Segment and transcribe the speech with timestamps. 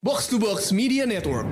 [0.00, 1.42] Box to Box Media Network.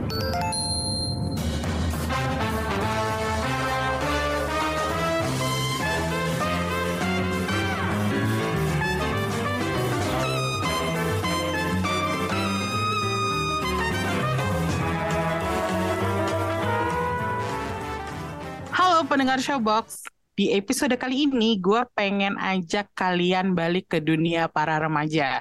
[18.71, 20.16] Halo pendengar Showbox.
[20.37, 25.41] Di episode kali ini gue pengen ajak kalian balik ke dunia para remaja.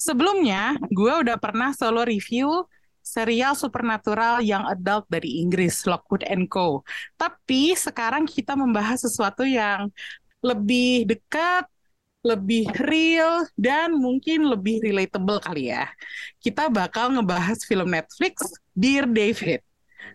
[0.00, 2.64] Sebelumnya, gue udah pernah solo review
[3.04, 6.80] serial supernatural yang adult dari Inggris, Lockwood and Co.
[7.20, 9.92] Tapi sekarang kita membahas sesuatu yang
[10.40, 11.68] lebih dekat,
[12.24, 15.84] lebih real, dan mungkin lebih relatable kali ya.
[16.40, 18.40] Kita bakal ngebahas film Netflix,
[18.72, 19.60] Dear David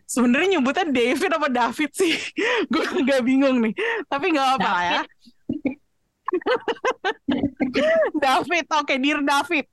[0.05, 2.13] sebenarnya nyebutnya David apa David sih?
[2.71, 3.73] Gue agak bingung nih.
[4.07, 5.01] Tapi nggak apa lah ya.
[8.23, 9.65] David oke okay, Dear David.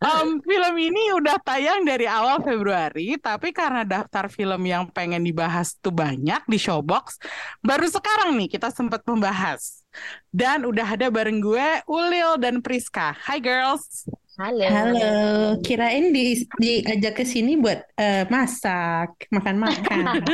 [0.00, 5.74] Um, film ini udah tayang dari awal Februari tapi karena daftar film yang pengen dibahas
[5.82, 7.18] tuh banyak di Showbox
[7.58, 9.82] baru sekarang nih kita sempat membahas.
[10.30, 13.10] Dan udah ada bareng gue Ulil dan Priska.
[13.26, 14.06] Hi girls
[14.40, 14.64] Halo.
[14.72, 15.12] Halo,
[15.60, 20.16] kirain di diajak ke sini buat uh, masak, makan-makan.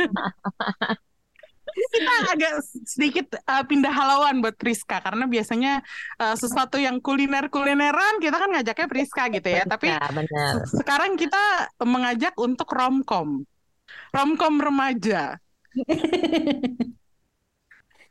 [1.91, 2.53] kita agak
[2.87, 5.83] sedikit uh, pindah halauan buat Priska karena biasanya
[6.23, 9.67] uh, sesuatu yang kuliner-kulineran kita kan ngajaknya Priska gitu ya.
[9.67, 10.63] Tapi benar.
[10.71, 13.43] sekarang kita mengajak untuk romcom.
[14.15, 15.35] Romcom remaja.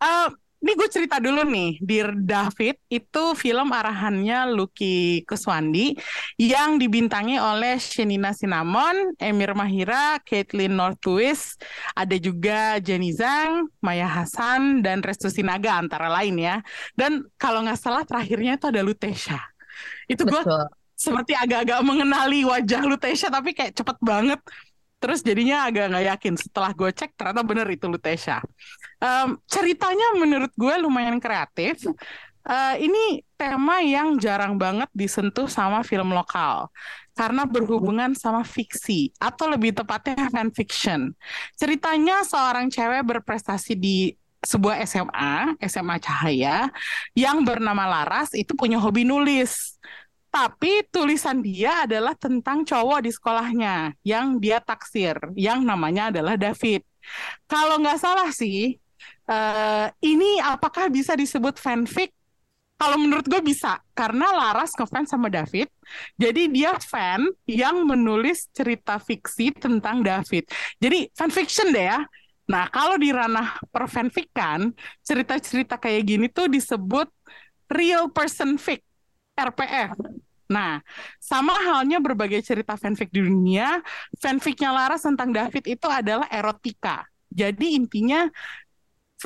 [0.04, 0.28] uh,
[0.66, 5.94] ini gue cerita dulu nih, Dear David itu film arahannya Lucky Kuswandi
[6.42, 11.62] yang dibintangi oleh Shenina Cinnamon, Emir Mahira, Caitlin Northwist,
[11.94, 16.58] ada juga Jenny Zhang, Maya Hasan, dan Restu Sinaga antara lain ya.
[16.98, 19.38] Dan kalau nggak salah terakhirnya itu ada Lutesha.
[20.10, 20.42] Itu gue
[20.98, 24.42] seperti agak-agak mengenali wajah Lutesha tapi kayak cepet banget.
[24.98, 26.34] Terus jadinya agak nggak yakin.
[26.34, 28.42] Setelah gue cek ternyata bener itu Lutesha
[29.00, 31.84] um, ceritanya menurut gue lumayan kreatif.
[32.46, 36.70] Uh, ini tema yang jarang banget disentuh sama film lokal.
[37.16, 41.16] Karena berhubungan sama fiksi atau lebih tepatnya fan fiction
[41.56, 44.12] ceritanya seorang cewek berprestasi di
[44.46, 46.70] sebuah SMA SMA Cahaya
[47.18, 49.74] yang bernama Laras itu punya hobi nulis.
[50.30, 56.84] Tapi tulisan dia adalah tentang cowok di sekolahnya yang dia taksir, yang namanya adalah David.
[57.48, 58.76] Kalau nggak salah sih,
[59.30, 62.14] uh, ini apakah bisa disebut fanfic?
[62.76, 65.64] Kalau menurut gue bisa, karena Laras ngefans sama David,
[66.20, 70.44] jadi dia fan yang menulis cerita fiksi tentang David.
[70.76, 72.04] Jadi fanfiction deh ya.
[72.46, 77.08] Nah, kalau di ranah perfanfikan, cerita-cerita kayak gini tuh disebut
[77.72, 78.84] real person fic,
[79.40, 79.96] RPF.
[80.46, 80.78] Nah,
[81.18, 83.82] sama halnya berbagai cerita fanfic di dunia,
[84.20, 87.08] fanficnya Laras tentang David itu adalah erotika.
[87.32, 88.30] Jadi intinya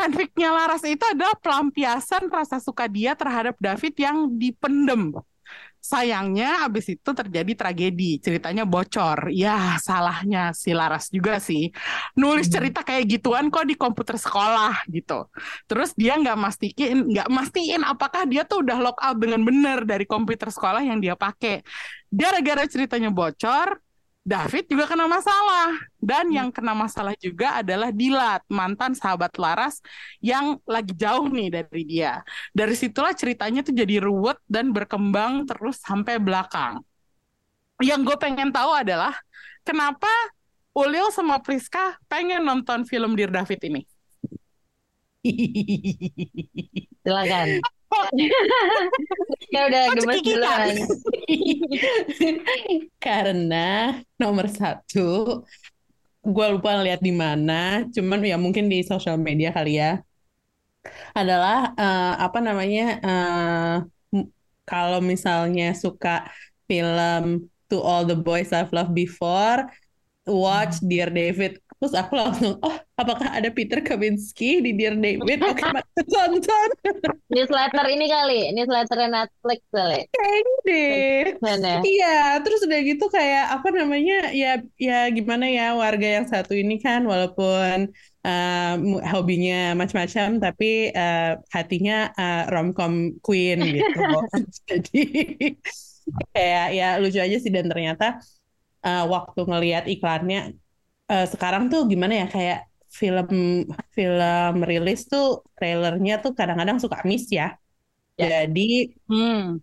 [0.01, 5.13] fanficnya Laras itu adalah pelampiasan rasa suka dia terhadap David yang dipendem.
[5.81, 9.33] Sayangnya abis itu terjadi tragedi, ceritanya bocor.
[9.33, 11.73] Ya salahnya si Laras juga sih.
[12.21, 15.25] Nulis cerita kayak gituan kok di komputer sekolah gitu.
[15.65, 20.05] Terus dia nggak mastiin, nggak mastiin apakah dia tuh udah lock out dengan benar dari
[20.05, 21.65] komputer sekolah yang dia pakai.
[22.13, 23.81] Gara-gara ceritanya bocor,
[24.31, 26.37] David juga kena masalah dan hmm.
[26.39, 29.83] yang kena masalah juga adalah Dilat mantan sahabat Laras
[30.23, 32.23] yang lagi jauh nih dari dia.
[32.55, 36.79] Dari situlah ceritanya tuh jadi ruwet dan berkembang terus sampai belakang.
[37.83, 39.19] Yang gue pengen tahu adalah
[39.67, 40.07] kenapa
[40.71, 43.83] Ulil sama Priska pengen nonton film Dear David ini?
[47.03, 47.59] Silakan.
[49.55, 50.75] ya udah gemes duluan.
[53.05, 55.43] Karena nomor satu,
[56.23, 59.99] gue lupa lihat di mana, cuman ya mungkin di sosial media kali ya.
[61.13, 62.87] Adalah uh, apa namanya?
[63.03, 63.77] Uh,
[64.65, 66.31] kalau misalnya suka
[66.71, 69.67] film To All the Boys I've Loved Before,
[70.31, 70.87] watch hmm.
[70.87, 75.41] Dear David Terus aku langsung, oh apakah ada Peter Kavinsky di Dear David?
[75.41, 76.69] Oke, okay, tonton.
[77.33, 80.05] Newsletter ini kali, newsletter Netflix kali.
[80.13, 81.81] Kayaknya deh.
[81.81, 86.77] Iya, terus udah gitu kayak apa namanya, ya ya gimana ya warga yang satu ini
[86.77, 87.89] kan walaupun
[88.29, 88.75] uh,
[89.17, 94.01] hobinya macam-macam tapi uh, hatinya uh, romcom queen gitu.
[94.69, 95.03] Jadi
[96.37, 98.21] kayak ya lucu aja sih dan ternyata
[98.85, 100.61] uh, waktu ngelihat iklannya
[101.11, 102.61] uh, sekarang tuh gimana ya kayak
[102.91, 103.31] film
[103.95, 107.55] film rilis tuh trailernya tuh kadang-kadang suka miss ya.
[108.15, 108.47] ya.
[108.47, 109.59] Jadi hmm.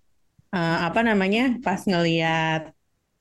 [0.51, 2.71] uh, apa namanya pas ngelihat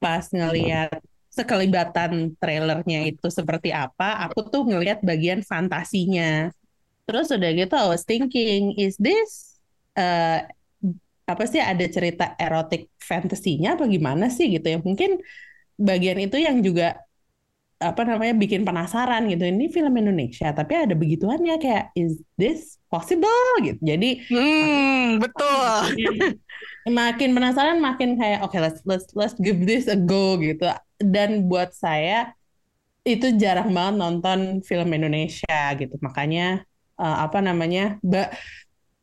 [0.02, 0.98] pas ngelihat
[1.36, 6.48] sekelibatan trailernya itu seperti apa, aku tuh ngelihat bagian fantasinya.
[7.04, 9.60] Terus udah gitu I was thinking, is this
[10.00, 10.48] uh,
[11.26, 14.78] apa sih ada cerita erotik fantasinya apa gimana sih gitu ya?
[14.80, 15.20] Mungkin
[15.76, 17.05] bagian itu yang juga
[17.76, 19.44] apa namanya bikin penasaran gitu.
[19.44, 23.28] Ini film Indonesia tapi ada begituannya kayak is this possible?
[23.60, 23.80] gitu.
[23.84, 25.76] Jadi hmm, betul.
[26.88, 30.64] makin penasaran makin kayak oke okay, let's let's let's give this a go gitu.
[30.96, 32.32] Dan buat saya
[33.04, 36.00] itu jarang banget nonton film Indonesia gitu.
[36.00, 36.64] Makanya
[36.96, 38.00] uh, apa namanya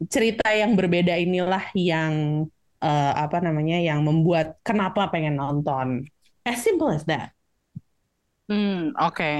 [0.09, 2.45] cerita yang berbeda inilah yang
[2.81, 6.09] uh, apa namanya yang membuat kenapa pengen nonton.
[6.43, 7.31] As simple as that
[8.51, 9.15] Hmm, oke.
[9.15, 9.35] Okay.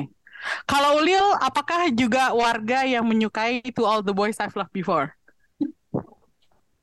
[0.68, 5.16] Kalau Ulil, apakah juga warga yang menyukai To All the Boys I've Loved Before?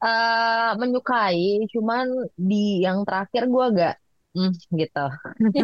[0.00, 3.94] Uh, menyukai, cuman di yang terakhir gue agak
[4.32, 5.06] hmm, gitu.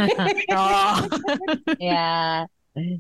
[0.61, 0.97] oh.
[1.81, 2.45] ya.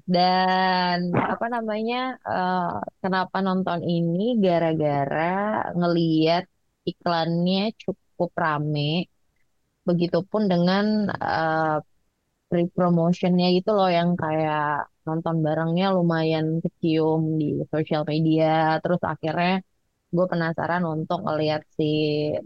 [0.08, 2.16] Dan apa namanya?
[2.24, 4.40] Uh, kenapa nonton ini?
[4.40, 6.48] Gara-gara ngeliat
[6.88, 9.12] iklannya cukup rame.
[9.84, 11.84] Begitupun dengan uh,
[12.48, 18.78] free promotionnya gitu loh yang kayak nonton barengnya lumayan kecium di sosial media.
[18.82, 19.62] Terus akhirnya
[20.14, 21.90] gue penasaran untuk ngeliat si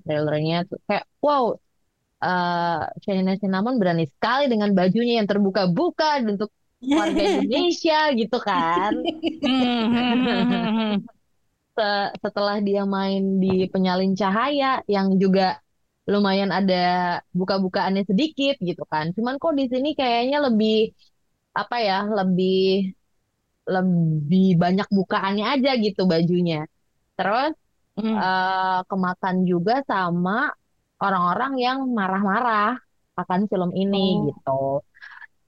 [0.05, 0.69] trailernya.
[0.69, 1.44] Tuh kayak wow
[2.20, 6.50] uh, Shanina Cinnamon berani sekali dengan bajunya yang terbuka-buka untuk
[6.81, 8.93] warga Indonesia gitu kan.
[12.20, 15.64] Setelah dia main di penyalin cahaya yang juga
[16.11, 16.75] lumayan ada
[17.39, 19.15] buka-bukaannya sedikit gitu kan.
[19.17, 20.91] Cuman kok di sini kayaknya lebih
[21.55, 22.91] apa ya, lebih
[23.71, 26.67] lebih banyak bukaannya aja gitu bajunya.
[27.15, 27.55] Terus
[27.99, 28.17] hmm.
[28.19, 30.51] uh, kemakan juga sama
[30.99, 32.75] orang-orang yang marah-marah
[33.15, 34.23] akan film ini oh.
[34.29, 34.62] gitu.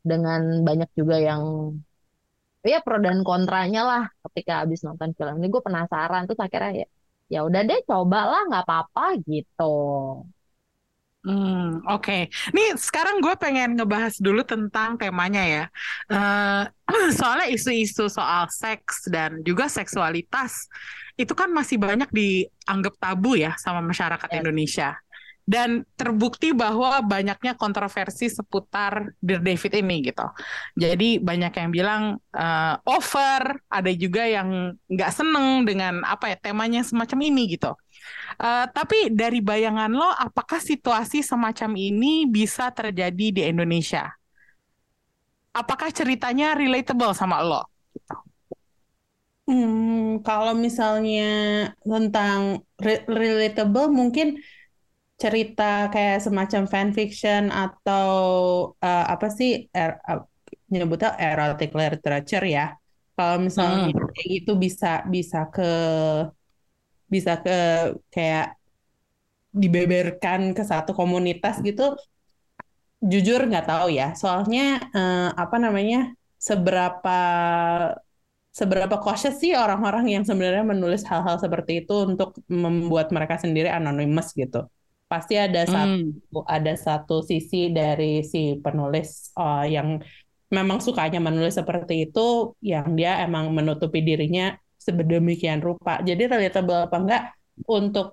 [0.03, 1.43] Dengan banyak juga yang
[2.63, 6.89] ya pro dan kontranya lah ketika habis nonton film ini gue penasaran tuh akhirnya ya
[7.33, 9.75] ya udah deh cobalah nggak apa-apa gitu.
[11.23, 12.03] Hmm, oke.
[12.03, 12.23] Okay.
[12.51, 15.65] Nih sekarang gue pengen ngebahas dulu tentang temanya ya.
[16.11, 16.63] Uh,
[17.19, 20.67] soalnya isu-isu soal seks dan juga seksualitas
[21.15, 24.39] itu kan masih banyak dianggap tabu ya sama masyarakat yes.
[24.43, 24.91] Indonesia.
[25.43, 30.27] Dan terbukti bahwa banyaknya kontroversi seputar Dear David ini gitu.
[30.79, 32.03] Jadi banyak yang bilang
[32.35, 37.75] uh, over, ada juga yang nggak seneng dengan apa ya temanya semacam ini gitu.
[38.41, 44.09] Uh, tapi dari bayangan lo, apakah situasi semacam ini bisa terjadi di Indonesia?
[45.53, 47.63] Apakah ceritanya relatable sama lo?
[49.45, 51.31] Hmm, kalau misalnya
[51.83, 54.41] tentang re relatable, mungkin
[55.21, 58.11] cerita kayak semacam fanfiction atau
[58.81, 60.25] uh, apa sih er, uh,
[60.73, 62.75] nyebutnya erotic literature ya.
[63.13, 64.25] Kalau misalnya hmm.
[64.25, 65.71] gitu bisa bisa ke
[67.13, 67.57] bisa ke
[68.15, 68.57] kayak
[69.53, 71.93] dibeberkan ke satu komunitas gitu
[73.05, 77.21] jujur nggak tahu ya soalnya eh, apa namanya seberapa
[78.53, 84.33] seberapa cautious sih orang-orang yang sebenarnya menulis hal-hal seperti itu untuk membuat mereka sendiri anonymous
[84.33, 84.69] gitu
[85.09, 85.73] pasti ada hmm.
[85.73, 90.01] satu ada satu sisi dari si penulis uh, yang
[90.53, 95.93] memang sukanya menulis seperti itu yang dia emang menutupi dirinya sedemikian rupa.
[96.09, 97.23] Jadi relatable apa enggak
[97.77, 98.07] untuk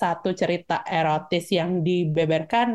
[0.00, 2.66] satu cerita erotis yang dibeberkan,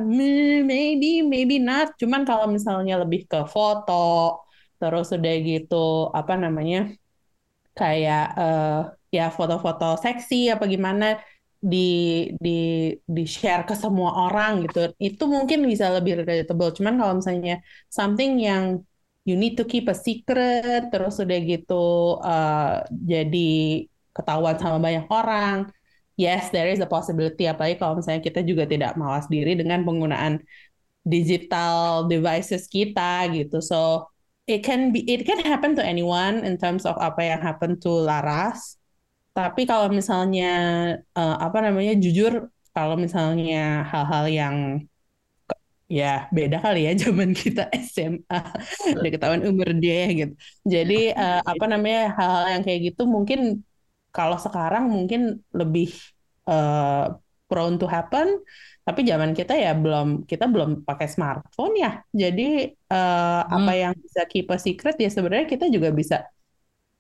[0.72, 1.88] maybe, maybe not.
[2.00, 4.40] Cuman kalau misalnya lebih ke foto,
[4.80, 5.76] terus udah gitu,
[6.20, 6.96] apa namanya,
[7.80, 8.72] kayak uh,
[9.16, 11.06] ya foto-foto seksi apa gimana
[11.60, 11.78] di
[12.40, 12.50] di
[13.04, 17.54] di share ke semua orang gitu itu mungkin bisa lebih relatable cuman kalau misalnya
[17.92, 18.64] something yang
[19.30, 23.86] you need to keep a secret terus udah gitu uh, jadi
[24.18, 25.70] ketahuan sama banyak orang.
[26.20, 30.42] Yes there is a possibility apalagi kalau misalnya kita juga tidak mawas diri dengan penggunaan
[31.06, 33.62] digital devices kita gitu.
[33.62, 34.10] So
[34.50, 38.04] it can be it can happen to anyone in terms of apa yang happen to
[38.04, 38.82] Laras.
[39.38, 40.52] Tapi kalau misalnya
[41.14, 44.56] uh, apa namanya jujur kalau misalnya hal-hal yang
[45.90, 48.40] ya beda kali ya zaman kita SMA
[48.94, 50.34] udah ketahuan umur dia gitu.
[50.62, 53.66] Jadi uh, apa namanya hal-hal yang kayak gitu mungkin
[54.14, 55.90] kalau sekarang mungkin lebih
[56.46, 57.18] uh,
[57.50, 58.40] prone to happen.
[58.86, 62.06] Tapi zaman kita ya belum kita belum pakai smartphone ya.
[62.14, 63.58] Jadi uh, hmm.
[63.58, 66.26] apa yang bisa keep a secret ya sebenarnya kita juga bisa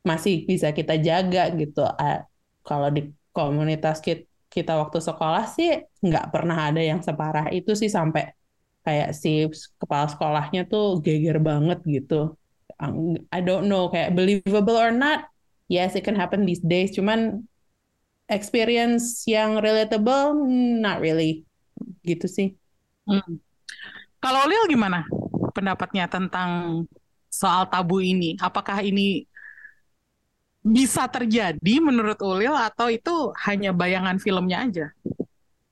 [0.01, 1.86] masih bisa kita jaga gitu.
[1.86, 2.25] Uh,
[2.65, 5.69] kalau di komunitas kita, kita waktu sekolah sih
[6.01, 8.38] nggak pernah ada yang separah itu sih sampai
[8.89, 9.46] kayak si
[9.77, 12.34] kepala sekolahnya tuh geger banget gitu.
[13.29, 15.29] I don't know kayak believable or not.
[15.69, 16.98] Yes, it can happen these days.
[16.98, 17.46] Cuman
[18.25, 20.41] experience yang relatable,
[20.81, 21.46] not really.
[22.01, 22.58] Gitu sih.
[23.05, 23.38] Hmm.
[24.17, 25.05] Kalau Lil gimana
[25.53, 26.81] pendapatnya tentang
[27.29, 28.34] soal tabu ini?
[28.41, 29.29] Apakah ini
[30.65, 34.88] bisa terjadi menurut Ulil atau itu hanya bayangan filmnya aja?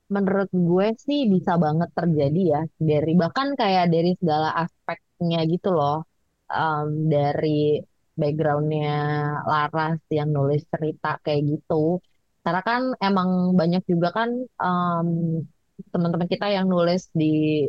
[0.08, 2.62] Menurut gue sih bisa banget terjadi ya.
[2.80, 6.08] Dari bahkan kayak dari segala aspeknya gitu loh.
[6.48, 7.84] Um, dari
[8.16, 8.96] backgroundnya
[9.44, 12.00] Laras yang nulis cerita kayak gitu.
[12.44, 15.10] Karena kan emang banyak juga kan um,
[15.92, 17.68] teman-teman kita yang nulis di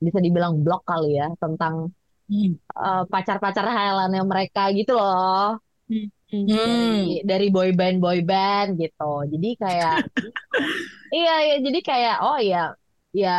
[0.00, 1.92] bisa dibilang blog kali ya tentang
[2.28, 2.52] hmm.
[2.76, 5.56] uh, pacar-pacar hayalannya mereka gitu loh.
[5.88, 9.12] Hmm dari dari boy band boy band gitu.
[9.26, 9.96] Jadi kayak
[11.18, 12.62] iya ya jadi kayak oh ya
[13.10, 13.38] ya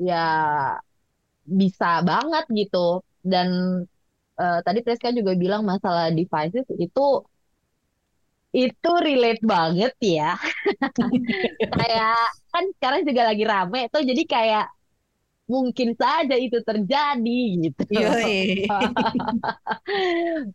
[0.00, 0.24] ya
[1.44, 3.04] bisa banget gitu.
[3.22, 3.48] Dan
[4.40, 7.06] uh, tadi Priska juga bilang masalah devices itu
[8.52, 10.36] itu relate banget ya.
[11.72, 12.20] Kayak
[12.52, 14.04] kan sekarang juga lagi rame tuh.
[14.04, 14.68] Jadi kayak
[15.52, 17.84] mungkin saja itu terjadi gitu.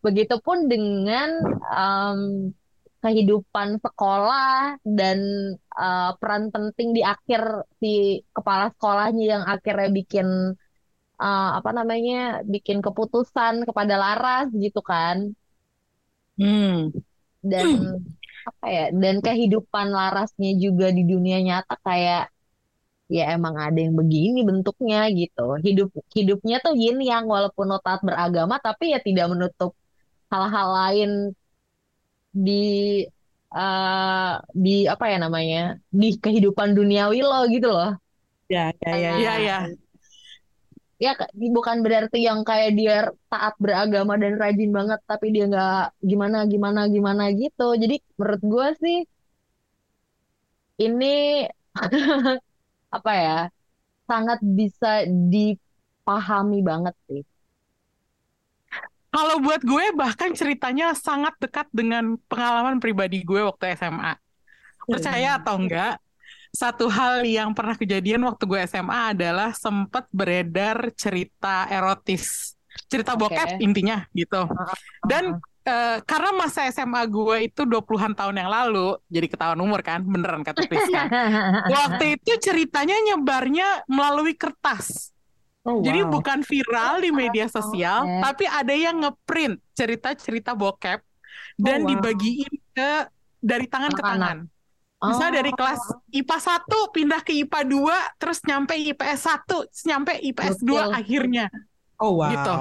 [0.04, 1.30] Begitupun dengan
[1.70, 2.50] um,
[3.06, 5.22] kehidupan sekolah dan
[5.78, 10.28] uh, peran penting di akhir si kepala sekolahnya yang akhirnya bikin
[11.22, 15.30] uh, apa namanya bikin keputusan kepada Laras gitu kan.
[16.42, 16.90] Hmm.
[17.46, 17.98] Dan hmm.
[18.50, 18.86] apa ya?
[18.90, 22.34] Dan kehidupan Larasnya juga di dunia nyata kayak
[23.08, 25.56] ya emang ada yang begini bentuknya gitu.
[25.64, 29.72] Hidup hidupnya tuh yin yang walaupun notat beragama tapi ya tidak menutup
[30.32, 31.10] hal-hal lain
[32.36, 32.64] di
[33.56, 37.96] uh, di apa ya namanya di kehidupan duniawi lo gitu loh.
[38.52, 39.36] Ya ya ya ya.
[39.40, 39.58] ya.
[40.98, 41.14] Ya
[41.54, 46.82] bukan berarti yang kayak dia taat beragama dan rajin banget tapi dia nggak gimana gimana
[46.90, 47.78] gimana gitu.
[47.78, 48.98] Jadi menurut gue sih
[50.78, 51.46] ini
[52.88, 53.40] apa ya
[54.08, 57.24] sangat bisa dipahami banget sih.
[59.08, 64.14] Kalau buat gue bahkan ceritanya sangat dekat dengan pengalaman pribadi gue waktu SMA.
[64.88, 65.40] Percaya hmm.
[65.42, 65.94] atau enggak,
[66.54, 72.56] satu hal yang pernah kejadian waktu gue SMA adalah sempat beredar cerita erotis.
[72.88, 74.46] Cerita bokep intinya gitu.
[75.02, 80.00] Dan Uh, karena masa SMA gue itu 20-an tahun yang lalu, jadi ketahuan umur kan,
[80.00, 81.12] beneran kata Priska.
[81.76, 85.12] Waktu itu ceritanya nyebarnya melalui kertas.
[85.68, 85.84] Oh, wow.
[85.84, 88.24] Jadi bukan viral di media sosial, okay.
[88.24, 91.04] tapi ada yang ngeprint cerita-cerita bokep
[91.60, 91.90] dan oh, wow.
[91.92, 92.92] dibagiin ke
[93.44, 94.38] dari tangan Anak ke tangan.
[94.98, 95.38] Misalnya oh.
[95.44, 100.90] dari kelas IPA 1 pindah ke IPA 2, terus nyampe IPS 1, nyampe IPS Betul.
[100.90, 101.46] 2 akhirnya.
[102.00, 102.32] Oh wow.
[102.32, 102.56] Gitu.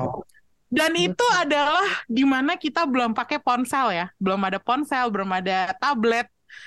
[0.67, 5.71] Dan itu adalah di mana kita belum pakai ponsel ya, belum ada ponsel, belum ada
[5.79, 6.27] tablet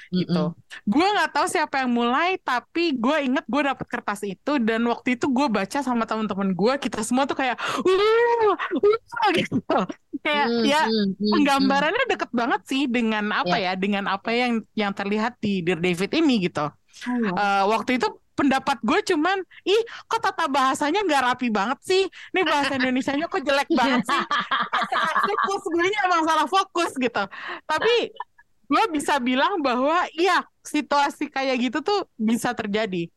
[0.10, 0.44] gitu.
[0.50, 0.88] Mm -hmm.
[0.88, 5.18] Gue nggak tahu siapa yang mulai, tapi gue inget gue dapet kertas itu dan waktu
[5.18, 8.56] itu gue baca sama teman-teman gue, kita semua tuh kayak, uh,
[8.88, 9.80] uh, gitu.
[10.20, 10.68] Kayak mm -hmm.
[10.68, 10.82] ya
[11.20, 13.76] penggambarannya deket banget sih dengan apa yeah.
[13.76, 16.68] ya, dengan apa yang yang terlihat di Dear David ini gitu.
[17.08, 22.04] Oh, uh, waktu itu pendapat gue cuman ih kok tata bahasanya nggak rapi banget sih
[22.08, 24.24] ini bahasa Indonesia-nya kok jelek banget sih
[25.28, 27.24] fokus gue emang salah fokus gitu
[27.68, 28.16] tapi
[28.70, 33.12] gue bisa bilang bahwa iya situasi kayak gitu tuh bisa terjadi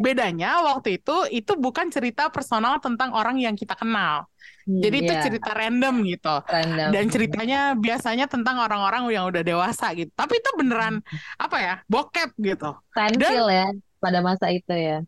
[0.00, 4.24] bedanya waktu itu itu bukan cerita personal tentang orang yang kita kenal
[4.68, 5.24] Hmm, Jadi itu yeah.
[5.24, 6.36] cerita random gitu.
[6.44, 6.88] Random.
[6.92, 10.12] Dan ceritanya biasanya tentang orang-orang yang udah dewasa gitu.
[10.12, 11.40] Tapi itu beneran hmm.
[11.40, 11.74] apa ya?
[11.88, 12.76] Bokep gitu.
[12.92, 15.02] Pensil ya pada masa itu ya.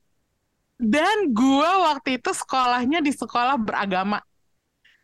[0.81, 4.25] Dan gue waktu itu sekolahnya di sekolah beragama.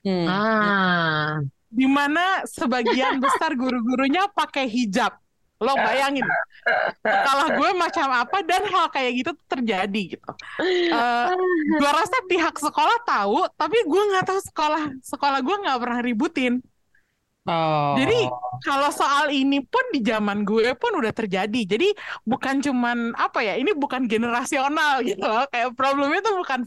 [0.00, 0.26] Hmm.
[0.26, 1.32] Ah.
[1.68, 5.14] Di mana sebagian besar guru-gurunya pakai hijab.
[5.56, 6.20] Lo bayangin,
[7.00, 10.30] sekolah gue macam apa dan hal kayak gitu terjadi gitu.
[10.92, 11.32] Uh,
[11.80, 16.60] gue rasa pihak sekolah tahu, tapi gue nggak tahu sekolah sekolah gue nggak pernah ributin.
[17.46, 17.94] Oh.
[17.94, 18.26] Jadi
[18.66, 21.60] kalau soal ini pun di zaman gue pun udah terjadi.
[21.62, 21.94] Jadi
[22.26, 25.46] bukan cuman apa ya, ini bukan generasional gitu loh.
[25.46, 26.60] Kayak problemnya tuh bukan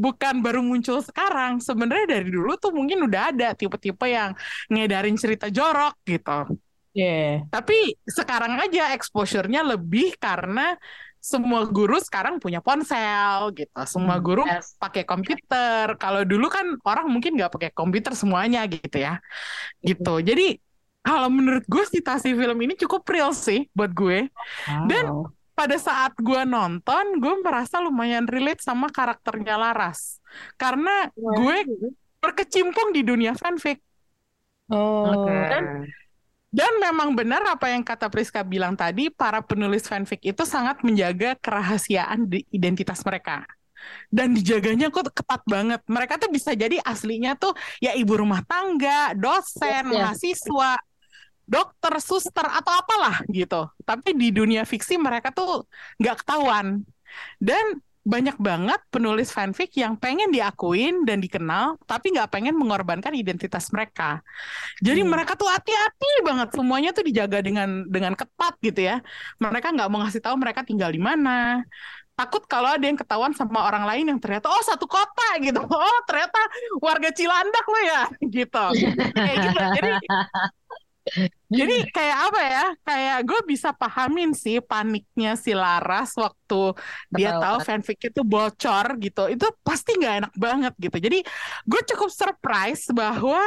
[0.00, 1.60] bukan baru muncul sekarang.
[1.60, 4.32] Sebenarnya dari dulu tuh mungkin udah ada tipe-tipe yang
[4.72, 6.56] ngedarin cerita jorok gitu.
[6.96, 7.44] Yeah.
[7.52, 10.78] Tapi sekarang aja exposure-nya lebih karena
[11.24, 13.80] semua guru sekarang punya ponsel gitu.
[13.88, 14.76] Semua hmm, guru yes.
[14.76, 15.96] pakai komputer.
[15.96, 19.24] Kalau dulu kan orang mungkin nggak pakai komputer semuanya gitu ya.
[19.80, 20.20] Gitu.
[20.20, 20.60] Jadi
[21.00, 24.28] kalau menurut gue situasi film ini cukup real sih buat gue.
[24.68, 24.84] Wow.
[24.84, 25.04] Dan
[25.56, 30.20] pada saat gue nonton, gue merasa lumayan relate sama karakternya Laras.
[30.60, 31.56] Karena gue
[32.20, 33.80] berkecimpung di dunia fanfic.
[34.68, 35.24] Oh.
[35.24, 35.88] Dan,
[36.54, 41.34] dan memang benar apa yang kata Priska bilang tadi, para penulis fanfic itu sangat menjaga
[41.42, 43.42] kerahasiaan di identitas mereka.
[44.06, 45.82] Dan dijaganya kok ketat banget.
[45.90, 49.98] Mereka tuh bisa jadi aslinya tuh ya ibu rumah tangga, dosen, yes, yes.
[49.98, 50.70] mahasiswa,
[51.42, 53.66] dokter, suster atau apalah gitu.
[53.82, 55.66] Tapi di dunia fiksi mereka tuh
[55.98, 56.86] nggak ketahuan.
[57.42, 63.72] Dan banyak banget penulis fanfic yang pengen diakuin dan dikenal, tapi nggak pengen mengorbankan identitas
[63.72, 64.20] mereka.
[64.84, 65.08] Jadi hmm.
[65.08, 69.00] mereka tuh hati-hati banget, semuanya tuh dijaga dengan dengan ketat gitu ya.
[69.40, 71.64] Mereka nggak mau ngasih tahu mereka tinggal di mana.
[72.14, 75.98] Takut kalau ada yang ketahuan sama orang lain yang ternyata oh satu kota gitu, oh
[76.04, 76.38] ternyata
[76.84, 78.02] warga Cilandak lo ya
[78.36, 78.66] gitu.
[79.16, 79.64] Kayak gitu.
[79.80, 79.90] Jadi
[81.52, 82.66] jadi kayak apa ya?
[82.80, 86.72] Kayak gue bisa pahamin sih paniknya si Laras waktu
[87.12, 89.28] dia tahu fanfic itu bocor gitu.
[89.28, 90.96] Itu pasti nggak enak banget gitu.
[90.96, 91.18] Jadi
[91.68, 93.40] gue cukup surprise bahwa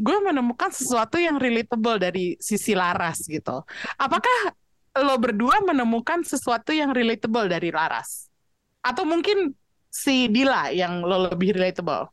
[0.00, 3.60] gue menemukan sesuatu yang relatable dari sisi Laras gitu.
[4.00, 4.56] Apakah
[5.04, 8.32] lo berdua menemukan sesuatu yang relatable dari Laras?
[8.80, 9.52] Atau mungkin
[9.92, 12.08] si Dila yang lo lebih relatable?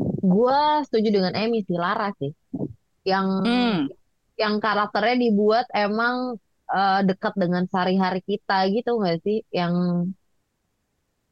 [0.00, 2.32] Gue setuju dengan Emmy sih Laras sih
[3.02, 3.90] yang hmm.
[4.38, 6.38] yang karakternya dibuat emang
[6.70, 10.06] uh, dekat dengan sehari-hari kita gitu nggak sih yang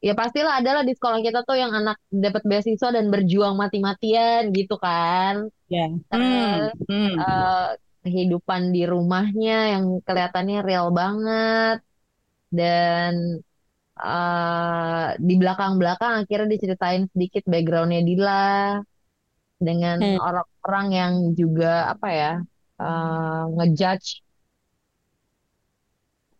[0.03, 4.75] ya pastilah adalah di sekolah kita tuh yang anak dapat beasiswa dan berjuang mati-matian gitu
[4.81, 5.89] kan yeah.
[6.11, 6.89] terus hmm.
[6.91, 7.15] Hmm.
[7.21, 7.69] Uh,
[8.01, 11.85] kehidupan di rumahnya yang kelihatannya real banget
[12.49, 13.39] dan
[14.01, 18.81] uh, di belakang-belakang akhirnya diceritain sedikit backgroundnya Dila
[19.61, 20.17] dengan hmm.
[20.17, 22.31] orang-orang yang juga apa ya
[22.81, 24.25] uh, ngejudge.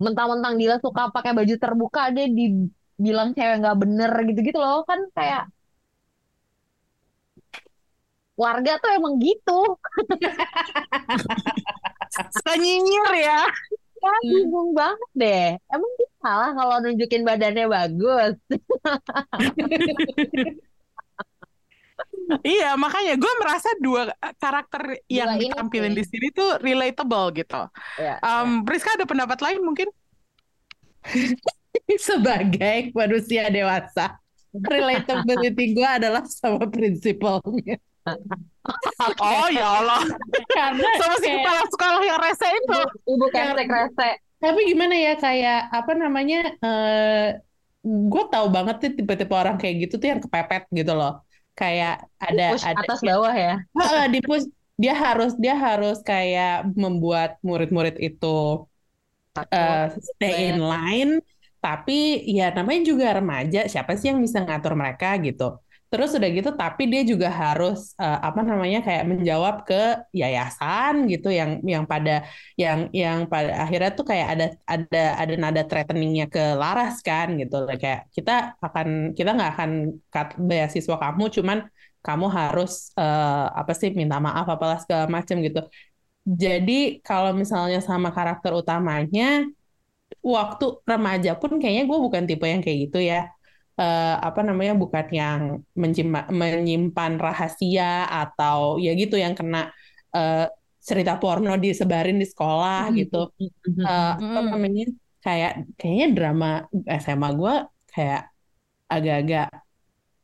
[0.01, 5.45] Mentang-mentang Dila suka pakai baju terbuka dia dibilang cewek nggak bener gitu-gitu loh kan kayak
[8.33, 9.59] warga tuh emang gitu.
[12.35, 13.39] Suka nyinyir ya
[14.01, 18.33] ya bingung banget deh emang dia salah kalau nunjukin badannya bagus
[22.45, 27.61] iya, makanya gue merasa dua karakter yang dua ditampilin di sini tuh relatable gitu.
[27.99, 28.63] Ya, um, ya.
[28.67, 29.87] Priska ada pendapat lain mungkin?
[32.07, 34.19] Sebagai manusia dewasa,
[34.71, 37.79] relatability gue adalah sama prinsipalnya.
[39.21, 40.01] Oh ya Allah.
[40.51, 42.79] Karena sama si kepala sekolah yang rese itu.
[43.09, 44.09] Ibu kesek rese.
[44.41, 46.39] Tapi gimana ya kayak apa namanya?
[46.61, 47.37] Uh,
[47.81, 51.25] gue tahu banget tuh tipe-tipe orang kayak gitu tuh yang kepepet gitu loh
[51.57, 53.55] kayak ada push ada atas bawah ya
[54.13, 54.45] di push
[54.77, 58.65] dia harus dia harus kayak membuat murid-murid itu
[59.37, 59.85] uh,
[60.17, 61.21] stay in line
[61.61, 66.49] tapi ya namanya juga remaja siapa sih yang bisa ngatur mereka gitu Terus udah gitu,
[66.55, 72.23] tapi dia juga harus uh, apa namanya kayak menjawab ke yayasan gitu yang yang pada
[72.55, 77.67] yang yang pada akhirnya tuh kayak ada ada ada nada threateningnya ke Laras kan gitu.
[77.75, 78.31] Kayak kita
[78.63, 79.71] akan kita nggak akan
[80.07, 81.57] cut beasiswa kamu, cuman
[81.99, 85.59] kamu harus uh, apa sih minta maaf apalah segala macam gitu.
[86.23, 89.43] Jadi kalau misalnya sama karakter utamanya
[90.23, 93.27] waktu remaja pun kayaknya gue bukan tipe yang kayak gitu ya
[93.81, 95.41] uh, apa namanya bukan yang
[95.73, 99.73] menyimpan, menyimpan rahasia atau ya gitu yang kena
[100.13, 100.45] uh,
[100.81, 102.99] cerita porno disebarin di sekolah mm-hmm.
[103.01, 103.21] gitu.
[103.85, 104.85] uh, apa namanya
[105.21, 106.51] kayak kayaknya drama
[107.01, 107.55] SMA gue
[107.93, 108.21] kayak
[108.89, 109.49] agak-agak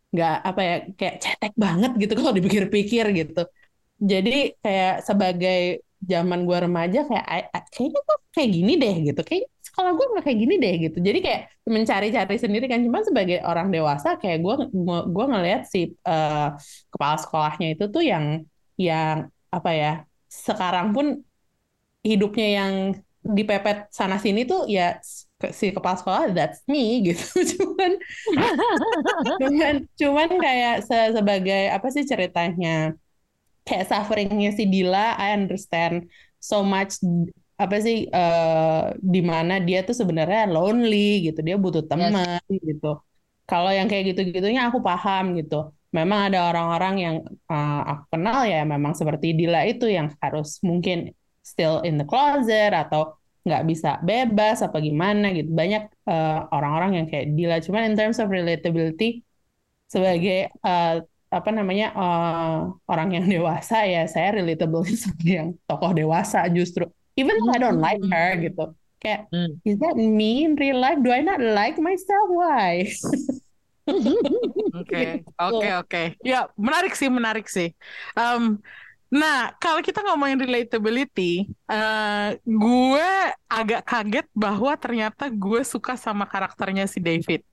[0.07, 3.43] nggak apa ya kayak cetek banget gitu kalau dipikir-pikir gitu.
[3.97, 7.25] Jadi kayak sebagai zaman gue remaja kayak
[7.73, 9.21] kayaknya tuh kayak gini deh gitu.
[9.21, 9.45] Kayak
[9.77, 10.97] sekolah gue nggak kayak gini deh gitu.
[10.97, 12.81] Jadi kayak mencari-cari sendiri kan.
[12.81, 14.55] Cuma sebagai orang dewasa kayak gue
[15.05, 16.57] gue ngelihat si uh,
[16.89, 18.41] kepala sekolahnya itu tuh yang
[18.81, 19.91] yang apa ya
[20.25, 21.21] sekarang pun
[22.01, 22.73] hidupnya yang
[23.21, 24.97] dipepet sana sini tuh ya
[25.53, 27.21] si kepala sekolah that's me gitu.
[27.53, 27.91] Cuman
[29.37, 32.97] cuman cuman kayak se sebagai apa sih ceritanya
[33.61, 36.09] kayak sufferingnya si Dila I understand
[36.41, 36.97] so much
[37.57, 41.39] apa sih uh, di mana dia tuh sebenarnya lonely gitu.
[41.41, 42.61] Dia butuh teman yes.
[42.69, 43.01] gitu.
[43.49, 45.73] Kalau yang kayak gitu-gitunya aku paham gitu.
[45.89, 47.15] Memang ada orang-orang yang
[47.49, 51.09] uh, aku kenal ya memang seperti Dila itu yang harus mungkin
[51.41, 53.17] still in the closet atau
[53.47, 55.49] nggak bisa bebas apa gimana gitu.
[55.49, 57.57] Banyak uh, orang-orang yang kayak Dila.
[57.65, 59.25] Cuman in terms of relatability
[59.89, 66.45] sebagai uh, apa namanya uh, orang yang dewasa ya saya relatable sebagai yang tokoh dewasa
[66.53, 66.85] justru
[67.17, 69.61] even though I don't like her gitu Kayak, hmm.
[69.61, 70.97] is that me in real life?
[71.05, 72.27] Do I not like myself?
[72.33, 72.89] Why?
[74.77, 76.03] Oke, oke, oke.
[76.19, 77.71] Ya, menarik sih, menarik sih.
[78.19, 78.59] Um,
[79.07, 83.09] nah, kalau kita ngomongin relatability, uh, gue
[83.47, 87.47] agak kaget bahwa ternyata gue suka sama karakternya si David.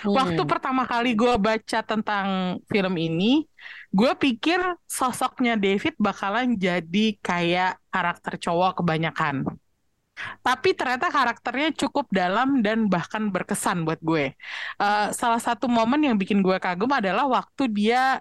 [0.00, 0.16] Hmm.
[0.16, 3.44] Waktu pertama kali gue baca tentang film ini,
[3.92, 9.44] gue pikir sosoknya David bakalan jadi kayak karakter cowok kebanyakan.
[10.44, 14.36] Tapi ternyata karakternya cukup dalam dan bahkan berkesan buat gue.
[14.76, 18.20] Uh, salah satu momen yang bikin gue kagum adalah waktu dia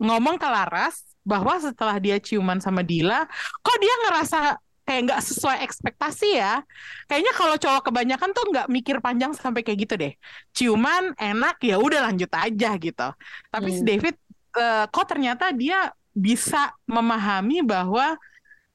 [0.00, 3.28] ngomong ke Laras bahwa setelah dia ciuman sama Dila,
[3.60, 4.56] kok dia ngerasa
[4.88, 6.64] kayak nggak sesuai ekspektasi ya.
[7.04, 10.12] Kayaknya kalau cowok kebanyakan tuh nggak mikir panjang sampai kayak gitu deh.
[10.56, 13.08] Ciuman enak ya udah lanjut aja gitu.
[13.52, 13.76] Tapi hmm.
[13.76, 14.16] si David
[14.56, 18.16] uh, kok ternyata dia bisa memahami bahwa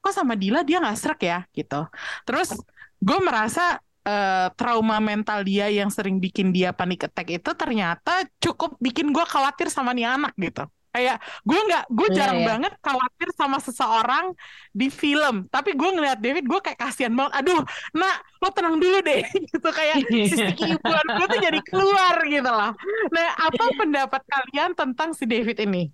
[0.04, 1.88] kok sama Dila dia nggak serak ya gitu
[2.28, 2.52] terus
[3.00, 8.76] gue merasa uh, trauma mental dia yang sering bikin dia panik attack itu ternyata cukup
[8.76, 12.48] bikin gue khawatir sama nih anak gitu kayak gue nggak gue yeah, jarang yeah.
[12.54, 14.30] banget khawatir sama seseorang
[14.70, 15.50] di film.
[15.50, 17.42] Tapi gue ngeliat David gue kayak kasihan banget.
[17.42, 17.60] Aduh
[17.98, 19.26] nak lo tenang dulu deh.
[19.50, 22.72] Gitu kayak sisi ibuan gue tuh jadi keluar gitu loh.
[23.10, 25.90] Nah apa pendapat kalian tentang si David ini?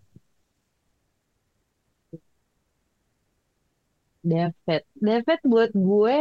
[4.21, 4.83] David.
[5.01, 6.21] David buat gue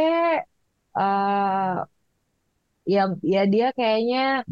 [0.96, 1.76] uh,
[2.88, 4.48] ya ya dia kayaknya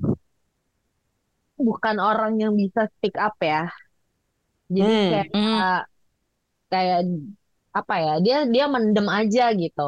[1.59, 3.73] bukan orang yang bisa speak up ya.
[4.69, 5.59] Jadi hmm, kayak hmm.
[6.69, 7.01] kayak
[7.73, 8.15] apa ya?
[8.25, 9.87] Dia dia mendem aja gitu.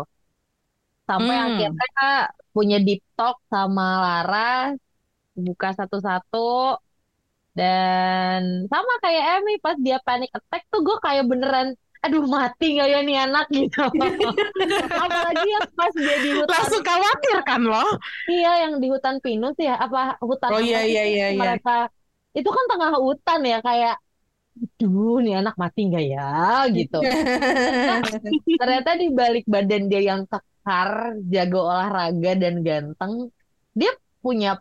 [1.04, 1.46] Sampai hmm.
[1.46, 2.08] akhirnya
[2.50, 4.74] punya deep talk sama Lara
[5.38, 6.78] buka satu-satu
[7.54, 12.88] dan sama kayak Emmy pas dia panic attack tuh gue kayak beneran aduh mati gak
[12.88, 13.84] ya nih anak gitu
[14.96, 17.84] apalagi yang pas dia di hutan langsung khawatir kan lo
[18.30, 21.92] iya yang di hutan pinus ya apa hutan oh iya iya iya, iya mereka
[22.32, 23.96] itu kan tengah hutan ya kayak
[24.58, 26.98] aduh nih anak mati nggak ya gitu
[28.60, 33.30] ternyata di balik badan dia yang kekar jago olahraga dan ganteng
[33.72, 34.60] dia punya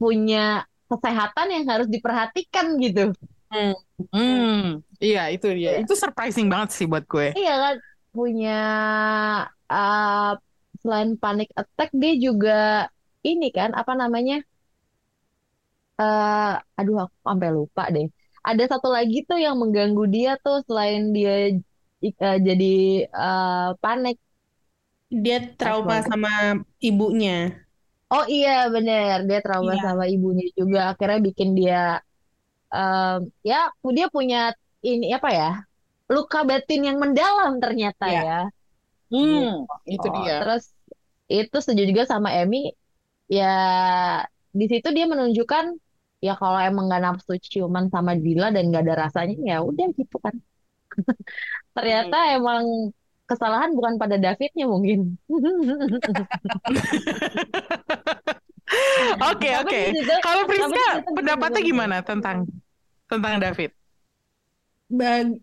[0.00, 3.14] punya kesehatan yang harus diperhatikan gitu
[3.52, 3.76] hmm.
[4.10, 5.78] Hmm, iya itu dia.
[5.78, 7.38] Itu surprising banget sih buat gue.
[7.38, 7.76] Iya kan
[8.10, 8.58] punya
[9.70, 10.32] uh,
[10.82, 12.90] selain panic attack dia juga
[13.22, 14.42] ini kan apa namanya?
[15.94, 18.10] Uh, aduh aku sampai lupa deh.
[18.44, 21.56] Ada satu lagi tuh yang mengganggu dia tuh selain dia
[22.04, 24.20] uh, jadi uh, panik.
[25.08, 27.64] Dia trauma sama ibunya.
[28.12, 29.82] Oh iya bener, dia trauma iya.
[29.82, 30.92] sama ibunya juga.
[30.92, 32.04] Akhirnya bikin dia
[32.68, 34.52] um, ya dia punya
[34.84, 35.50] ini apa ya
[36.12, 38.22] luka batin yang mendalam ternyata ya.
[38.22, 38.40] ya.
[39.08, 40.04] Hmm, gitu.
[40.04, 40.36] itu dia.
[40.44, 40.64] Terus
[41.32, 42.76] itu setuju juga sama Emmy
[43.32, 43.56] ya
[44.52, 45.80] di situ dia menunjukkan
[46.24, 50.16] ya kalau emang gak nafsu ciuman sama Dila dan gak ada rasanya ya udah gitu
[50.24, 50.32] kan.
[51.76, 52.36] ternyata hmm.
[52.40, 52.64] emang
[53.28, 55.20] kesalahan bukan pada Davidnya mungkin.
[59.30, 59.80] Oke oke.
[60.24, 62.48] Kalau Priska pendapatnya gimana tentang
[63.06, 63.70] tentang David?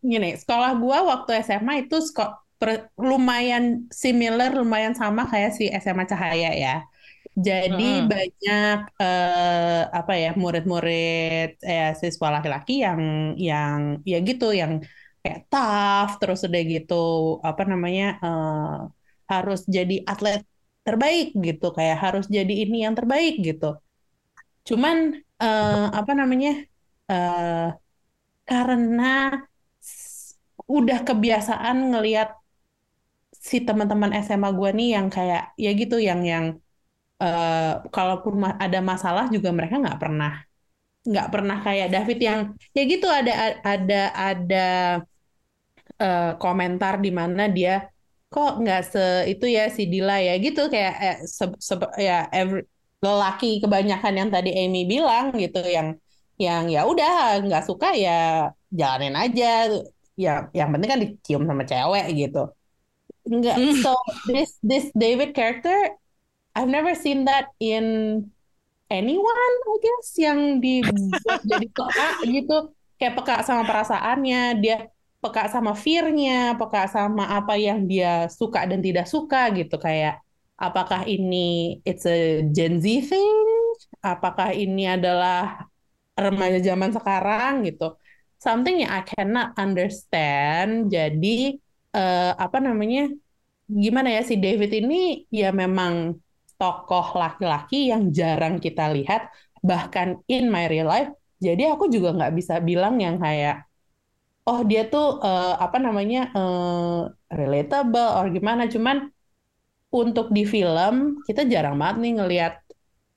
[0.02, 2.02] Gini, sekolah gua waktu SMA itu
[2.62, 6.76] per, lumayan similar, lumayan sama kayak si SMA Cahaya ya.
[7.32, 8.08] Jadi hmm.
[8.12, 13.02] banyak uh, apa ya murid-murid ya siswa laki-laki yang
[13.40, 14.84] yang ya gitu yang
[15.24, 16.94] kayak tough terus udah gitu
[17.40, 18.92] apa namanya uh,
[19.32, 20.44] harus jadi atlet
[20.84, 23.80] terbaik gitu kayak harus jadi ini yang terbaik gitu.
[24.68, 26.68] Cuman uh, apa namanya
[27.08, 27.72] uh,
[28.44, 29.40] karena
[30.68, 32.36] udah kebiasaan ngelihat
[33.32, 36.46] si teman-teman SMA gue nih yang kayak ya gitu yang yang
[37.22, 40.34] uh, kalaupun ma ada masalah juga mereka nggak pernah
[41.02, 42.40] nggak pernah kayak David yang
[42.78, 44.68] ya gitu ada ada ada
[46.02, 47.90] uh, komentar di mana dia
[48.32, 50.34] kok nggak se itu ya si Dila ya?
[50.40, 52.64] Gitu kayak eh, se, se, ya every,
[53.04, 56.00] lelaki kebanyakan yang tadi Amy bilang gitu yang
[56.40, 59.68] yang ya udah nggak suka ya jalanin aja.
[60.16, 62.40] Ya yang penting kan dicium sama cewek gitu.
[63.28, 63.76] Nggak hmm.
[63.84, 63.92] so
[64.32, 65.76] this this David character
[66.56, 67.86] I've never seen that in
[68.92, 72.58] anyone I guess yang dibuat jadi peka gitu.
[73.00, 74.78] Kayak peka sama perasaannya dia
[75.24, 79.80] peka sama fear-nya peka sama apa yang dia suka dan tidak suka gitu.
[79.80, 80.20] Kayak
[80.60, 83.38] apakah ini it's a Gen Z thing?
[84.04, 85.66] Apakah ini adalah
[86.14, 87.96] remaja zaman sekarang gitu?
[88.42, 90.92] Something yang I cannot understand.
[90.92, 91.58] Jadi
[91.94, 93.10] uh, apa namanya
[93.70, 95.26] gimana ya si David ini?
[95.30, 96.18] Ya memang
[96.62, 99.34] tokoh laki-laki yang jarang kita lihat
[99.66, 101.10] bahkan in my real life.
[101.42, 103.66] Jadi aku juga nggak bisa bilang yang kayak
[104.46, 108.70] oh dia tuh uh, apa namanya uh, relatable or gimana.
[108.70, 109.10] Cuman
[109.90, 112.54] untuk di film kita jarang banget nih ngelihat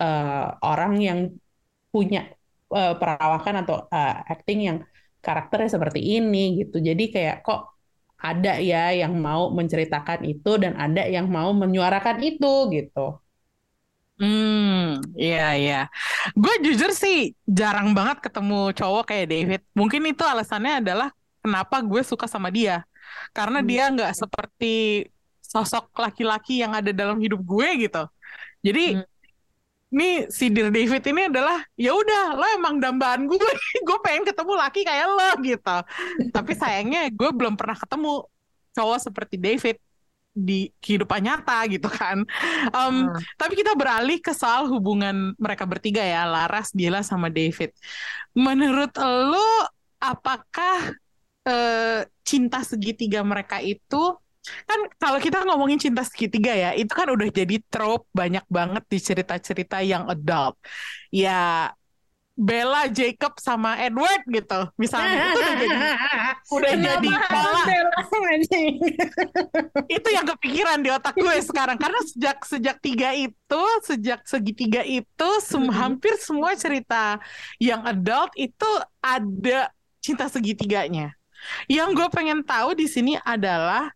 [0.01, 1.19] uh, orang yang
[1.93, 2.33] punya
[2.73, 4.79] uh, perawakan atau uh, acting yang
[5.21, 6.81] karakternya seperti ini gitu.
[6.81, 7.77] Jadi kayak kok
[8.25, 13.21] ada ya yang mau menceritakan itu dan ada yang mau menyuarakan itu gitu.
[14.15, 15.77] Hmm, iya iya.
[16.39, 19.61] Gue jujur sih jarang banget ketemu cowok kayak David.
[19.75, 21.09] Mungkin itu alasannya adalah
[21.43, 22.87] kenapa gue suka sama dia.
[23.35, 23.69] Karena hmm.
[23.69, 25.05] dia nggak seperti
[25.43, 28.03] sosok laki-laki yang ada dalam hidup gue gitu.
[28.63, 29.15] Jadi hmm
[29.95, 33.39] nih si Dear David ini adalah ya udah lo emang dambaan gue
[33.87, 35.77] gue pengen ketemu laki kayak lo gitu
[36.35, 38.27] tapi sayangnya gue belum pernah ketemu
[38.75, 39.79] cowok seperti David
[40.35, 42.27] di kehidupan nyata gitu kan.
[42.75, 43.23] Um, hmm.
[43.39, 47.71] tapi kita beralih ke soal hubungan mereka bertiga ya Laras Dila sama David.
[48.35, 49.71] Menurut lo
[50.03, 50.91] apakah
[51.47, 57.33] uh, cinta segitiga mereka itu kan kalau kita ngomongin cinta segitiga ya itu kan udah
[57.33, 60.61] jadi trope banyak banget di cerita-cerita yang adult.
[61.09, 61.73] Ya
[62.35, 64.61] Bella Jacob sama Edward gitu.
[64.75, 65.79] Misalnya itu udah jadi
[66.59, 67.63] udah jadi pola
[69.97, 71.79] itu yang kepikiran di otak gue sekarang.
[71.79, 75.79] Karena sejak sejak tiga itu sejak segitiga itu sem mm -hmm.
[75.79, 77.23] hampir semua cerita
[77.63, 79.71] yang adult itu ada
[80.03, 81.15] cinta segitiganya.
[81.71, 83.95] Yang gue pengen tahu di sini adalah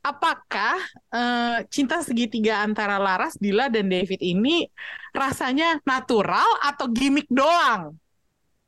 [0.00, 0.80] apakah
[1.12, 4.68] uh, cinta segitiga antara Laras, Dila, dan David ini
[5.12, 7.96] rasanya natural atau gimmick doang?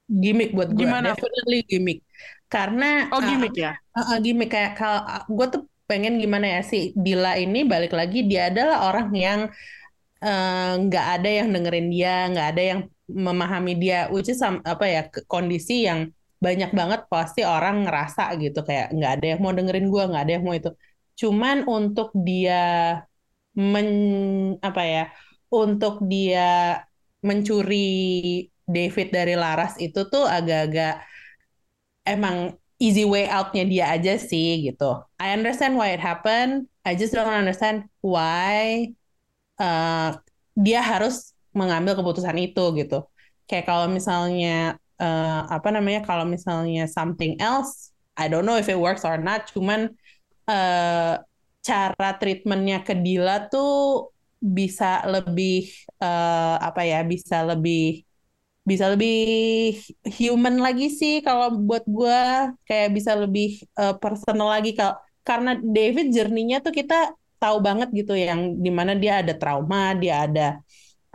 [0.08, 1.16] Gimmick buat gue, Gimana?
[1.16, 2.04] definitely gimmick.
[2.52, 6.60] Karena oh gimmick uh, ya, uh, uh, gimmick kayak kalau uh, gue tuh pengen gimana
[6.60, 9.40] ya si Dila ini balik lagi dia adalah orang yang
[10.86, 14.84] nggak uh, ada yang dengerin dia, nggak ada yang memahami dia, which is some, apa
[14.84, 19.86] ya kondisi yang banyak banget pasti orang ngerasa gitu kayak nggak ada yang mau dengerin
[19.88, 20.70] gue, nggak ada yang mau itu
[21.18, 22.62] Cuman untuk dia
[23.52, 23.88] men
[24.64, 25.04] apa ya,
[25.52, 26.80] untuk dia
[27.22, 31.04] mencuri David dari Laras itu tuh agak-agak
[32.08, 35.06] emang easy way out-nya dia aja sih gitu.
[35.22, 36.66] I understand why it happened.
[36.82, 38.90] I just don't understand why
[39.62, 40.18] uh,
[40.58, 43.06] dia harus mengambil keputusan itu gitu.
[43.46, 48.78] Kayak kalau misalnya uh, apa namanya kalau misalnya something else, I don't know if it
[48.78, 49.46] works or not.
[49.54, 49.94] Cuman
[50.48, 51.20] uh,
[51.62, 54.10] cara treatmentnya ke Dila tuh
[54.42, 55.70] bisa lebih
[56.02, 58.02] uh, apa ya bisa lebih
[58.62, 59.18] bisa lebih
[60.18, 62.20] human lagi sih kalau buat gue
[62.66, 68.14] kayak bisa lebih uh, personal lagi kalau karena David journey-nya tuh kita tahu banget gitu
[68.14, 70.48] yang di mana dia ada trauma dia ada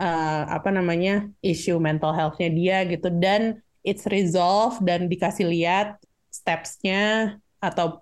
[0.00, 3.08] uh, apa namanya isu mental health-nya dia gitu.
[3.12, 5.98] Dan it's resolved dan dikasih lihat
[6.32, 7.98] steps-nya atau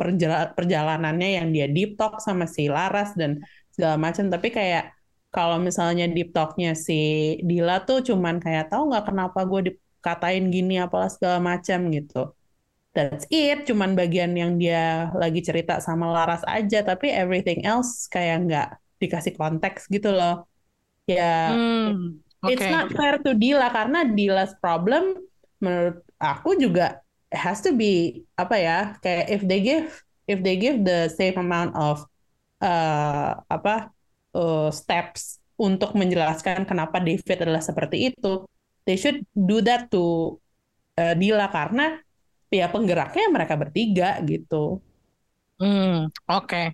[0.53, 3.41] perjalanannya yang dia deep talk sama si Laras dan
[3.73, 4.29] segala macam.
[4.29, 4.97] Tapi kayak
[5.33, 10.81] kalau misalnya deep talknya si Dila tuh cuman kayak tahu nggak kenapa gue dikatain gini
[10.81, 12.33] apalah segala macam gitu.
[12.97, 13.69] That's it.
[13.69, 16.81] Cuman bagian yang dia lagi cerita sama Laras aja.
[16.81, 20.49] Tapi everything else kayak nggak dikasih konteks gitu loh.
[21.05, 22.57] Ya hmm, okay.
[22.57, 23.69] it's not fair to Dila.
[23.69, 25.21] Karena Dila's problem
[25.61, 27.05] menurut aku juga
[27.39, 29.89] has to be apa ya kayak if they give
[30.27, 32.03] if they give the same amount of
[32.61, 33.95] uh, apa
[34.35, 38.45] uh, steps untuk menjelaskan kenapa David adalah seperti itu
[38.85, 40.37] they should do that to
[41.01, 42.01] uh, Dila karena
[42.53, 44.81] ya penggeraknya mereka bertiga gitu.
[45.59, 46.47] Hmm, oke.
[46.47, 46.67] Okay.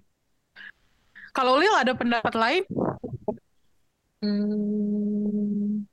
[1.32, 2.62] Kalau Lil ada pendapat lain?
[4.22, 5.88] Hmm,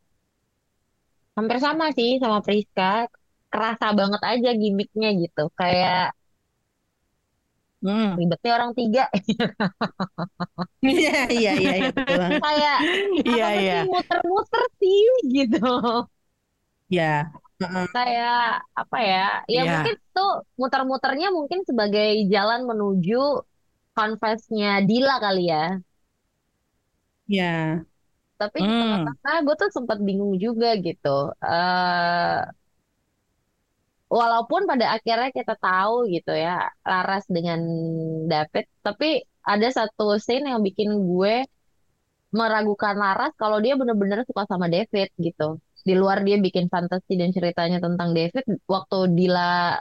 [1.40, 3.08] hampir sama sih sama Priska
[3.50, 5.50] kerasa banget aja gimmicknya gitu.
[5.58, 6.14] Kayak
[7.84, 8.16] hmm.
[8.16, 9.06] ribetnya orang tiga.
[10.80, 12.78] Iya iya iya, iya kayak
[13.28, 13.78] iya iya.
[13.84, 15.08] muter-muter sih?
[15.28, 15.68] gitu.
[16.88, 17.28] Ya
[17.92, 19.84] kayak apa ya ya yeah.
[19.84, 23.44] mungkin tuh muter-muternya mungkin sebagai jalan menuju
[23.92, 25.66] confessnya Dila kali ya.
[27.28, 27.84] Ya
[28.40, 29.04] tapi hmm.
[29.20, 31.36] tengah gue tuh sempat bingung juga gitu.
[31.44, 32.48] Uh,
[34.10, 37.60] walaupun pada akhirnya kita tahu gitu ya Laras dengan
[38.26, 41.46] David tapi ada satu scene yang bikin gue
[42.30, 45.58] meragukan Laras kalau dia bener-bener suka sama David gitu.
[45.82, 49.80] Di luar dia bikin fantasi dan ceritanya tentang David waktu Dila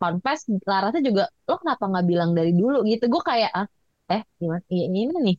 [0.00, 2.80] confess Larasnya juga lo kenapa nggak bilang dari dulu?
[2.88, 3.04] Gitu.
[3.12, 3.68] Gue kayak ah
[4.10, 4.64] eh gimana?
[4.72, 5.36] Iya ini nih?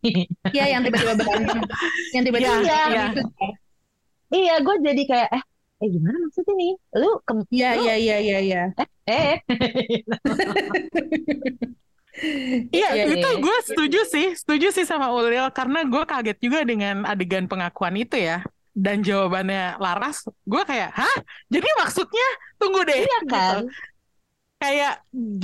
[0.53, 1.59] Iya, yang tiba-tiba berantem.
[2.13, 3.05] Yang tiba-tiba Iya, Iya.
[4.31, 5.43] iya gue jadi kayak eh
[5.81, 8.59] eh gimana maksudnya nih lu ke Iya, lu iya, iya, iya, iya.
[9.09, 9.33] eh
[12.75, 13.39] Iya, Iya, itu iya.
[13.43, 18.19] gue setuju sih, setuju sih sama Ulil karena gue kaget juga dengan adegan pengakuan itu
[18.19, 18.43] ya.
[18.71, 21.15] Dan jawabannya Laras, gue kayak, hah?
[21.51, 22.27] Jadi maksudnya
[22.59, 23.31] tunggu deh, iya gitu.
[23.31, 23.55] kan
[24.61, 24.93] Kayak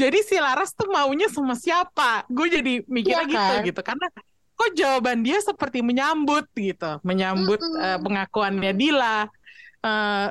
[0.02, 2.30] jadi si Laras tuh maunya sama siapa?
[2.30, 3.62] Gue jadi mikirnya Iya gitu kan?
[3.66, 4.06] gitu karena
[4.58, 7.82] kok jawaban dia seperti menyambut gitu, menyambut Mm-mm.
[7.82, 9.26] eh, pengakuannya Dila.
[9.84, 10.28] Eh,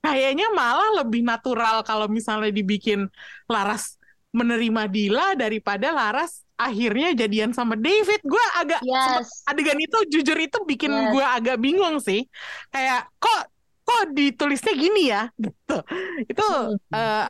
[0.00, 3.04] kayaknya malah lebih natural kalau misalnya dibikin
[3.46, 4.00] Laras
[4.32, 8.20] menerima Dila daripada Laras akhirnya jadian sama David.
[8.24, 11.10] Gue agak yes adegan itu jujur itu bikin Yes.
[11.12, 12.24] gue agak bingung sih.
[12.72, 13.40] Kayak kok
[13.84, 15.76] kok ditulisnya gini ya gitu.
[16.30, 16.46] Itu
[16.94, 17.26] eh,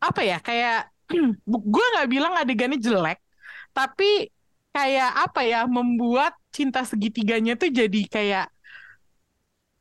[0.00, 0.88] apa ya kayak
[1.74, 3.18] gue nggak bilang adegannya jelek,
[3.74, 4.30] tapi
[4.70, 8.46] kayak apa ya membuat cinta segitiganya tuh jadi kayak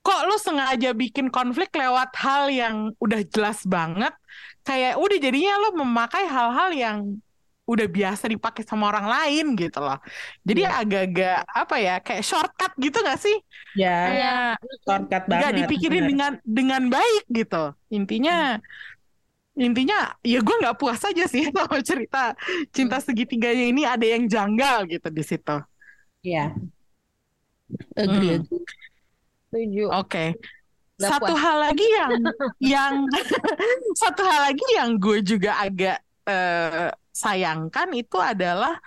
[0.09, 4.13] kok lu sengaja bikin konflik lewat hal yang udah jelas banget
[4.67, 6.97] kayak udah jadinya lo memakai hal-hal yang
[7.69, 9.97] udah biasa dipakai sama orang lain gitu loh
[10.41, 10.73] jadi Iya.
[10.81, 13.37] agak-agak apa ya kayak shortcut gitu gak sih
[13.77, 14.35] Ya, kayak
[14.85, 15.53] shortcut nggak banget.
[15.65, 16.09] dipikirin benar.
[16.09, 17.57] dengan dengan baik gitu
[17.93, 18.57] intinya
[19.59, 22.31] intinya ya gue nggak puas aja sih sama cerita
[22.71, 25.55] cinta segitiganya ini ada yang janggal gitu di situ
[26.23, 26.59] Iya.
[27.95, 28.41] Agree, Hmm.
[28.41, 28.65] agree.
[29.49, 30.37] Setuju Oke.
[30.99, 31.41] Nggak Satu puas.
[31.41, 32.11] hal lagi yang
[32.59, 32.93] yang
[34.03, 38.77] satu hal lagi yang gue juga agak eh, sayangkan itu adalah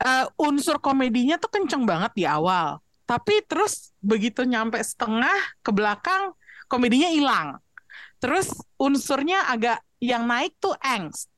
[0.00, 2.80] eh, unsur komedinya tuh kenceng banget di awal.
[3.06, 6.34] Tapi terus begitu nyampe setengah ke belakang
[6.66, 7.48] komedinya hilang.
[8.18, 11.28] Terus unsurnya agak yang naik tuh angst.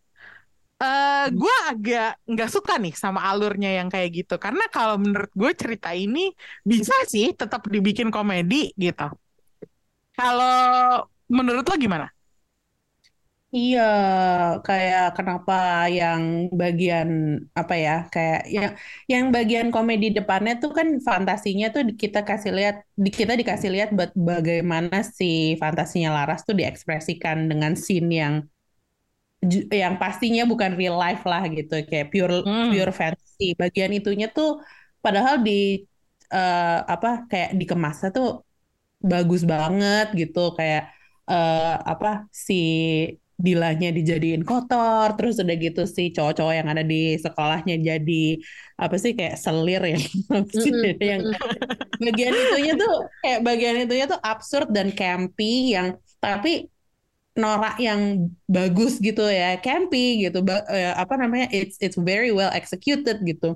[0.82, 5.50] Eh, gue agak nggak suka nih sama alurnya yang kayak gitu karena kalau menurut gue
[5.60, 6.18] cerita ini
[6.70, 9.02] bisa sih tetap dibikin komedi gitu.
[10.16, 12.06] Kalau menurut lo gimana?
[13.56, 13.80] Iya,
[14.66, 15.52] kayak kenapa
[15.98, 16.22] yang
[16.60, 17.08] bagian
[17.60, 18.68] apa ya, kayak yang
[19.12, 22.74] yang bagian komedi depannya tuh kan fantasinya tuh kita kasih lihat,
[23.18, 23.88] kita dikasih lihat
[24.28, 25.24] bagaimana si
[25.62, 28.34] fantasinya Laras tuh diekspresikan dengan scene yang
[29.82, 32.70] yang pastinya bukan real life lah gitu, kayak pure Hmm.
[32.70, 33.44] pure fantasy.
[33.60, 34.48] Bagian itunya tuh
[35.04, 35.52] padahal di
[36.34, 36.60] eh,
[36.94, 38.26] apa kayak dikemasnya tuh
[39.10, 40.82] bagus banget gitu kayak
[41.30, 41.60] eh,
[41.92, 42.08] apa
[42.46, 42.54] si
[43.46, 48.12] Dilanya dijadiin kotor terus udah gitu si cowok-cowok yang ada di sekolahnya jadi
[48.82, 49.96] apa sih kayak selir ya
[50.62, 51.68] sih Mm-mm, yang mm-mm.
[52.06, 52.90] bagian itunya tuh
[53.22, 55.88] kayak bagian itunya tuh absurd dan campy yang
[56.24, 56.50] tapi
[57.38, 62.50] norak yang bagus gitu ya campy gitu Ba- eh, apa namanya it's it's very well
[62.52, 63.54] executed gitu.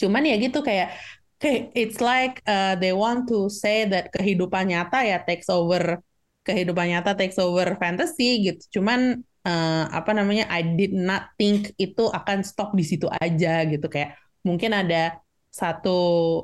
[0.00, 0.94] Cuman ya gitu kayak
[1.38, 6.00] kayak it's like uh, they want to say that kehidupan nyata ya takes over
[6.46, 8.80] kehidupan nyata takes over fantasy gitu.
[8.80, 13.86] Cuman uh, apa namanya I did not think itu akan stop di situ aja gitu.
[13.90, 15.18] Kayak mungkin ada
[15.54, 15.98] satu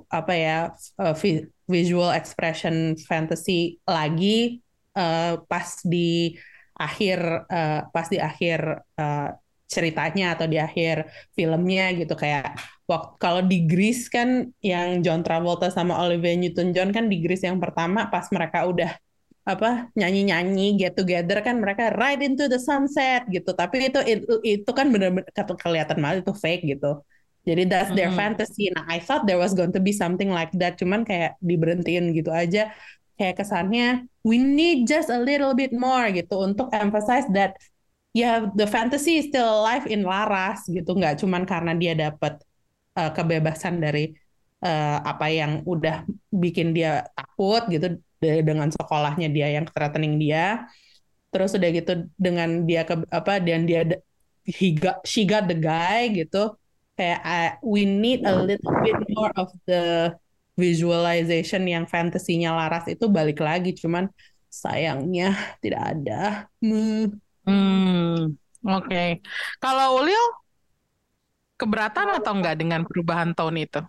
[0.07, 0.57] apa ya
[1.03, 4.63] uh, vi- visual expression fantasy lagi
[4.97, 6.35] uh, pas di
[6.75, 9.31] akhir uh, pas di akhir uh,
[9.71, 12.19] ceritanya atau di akhir filmnya gitu.
[12.19, 12.59] Kayak
[12.91, 17.63] waktu kalau di Grease kan yang John Travolta sama Olivia Newton-John kan di Grease yang
[17.63, 18.91] pertama pas mereka udah
[19.41, 23.55] apa nyanyi-nyanyi get together kan mereka ride into the sunset gitu.
[23.55, 26.99] Tapi itu itu, itu kan benar-benar ke- kelihatan banget itu fake gitu.
[27.47, 28.21] Jadi that's their Mm-mm.
[28.21, 28.69] fantasy.
[28.75, 30.77] Nah I thought there was going to be something like that.
[30.77, 32.75] Cuman kayak diberhentiin gitu aja.
[33.17, 37.57] Kayak kesannya we need just a little bit more gitu untuk emphasize that
[38.13, 40.97] ya the fantasy is still alive in Laras gitu.
[40.97, 42.41] Nggak cuman karena dia dapat
[42.99, 44.13] uh, kebebasan dari
[44.65, 50.69] uh, apa yang udah bikin dia takut gitu de- dengan sekolahnya dia yang threatening dia.
[51.31, 53.87] Terus udah gitu dengan dia ke apa dan dia
[54.43, 56.55] he got she got the guy gitu.
[56.99, 60.13] Kayak uh, we need a little bit more of the
[60.59, 64.11] visualization yang fantasinya Laras itu balik lagi cuman
[64.51, 67.21] sayangnya tidak ada Hmm.
[67.49, 68.37] Hmm,
[68.69, 69.01] oke.
[69.63, 70.25] Kalau Ulil
[71.61, 73.81] keberatan atau enggak dengan perubahan tone itu?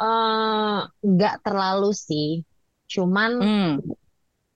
[0.00, 0.78] Eh,
[1.10, 2.26] nggak terlalu sih
[2.92, 3.78] cuman Hmm,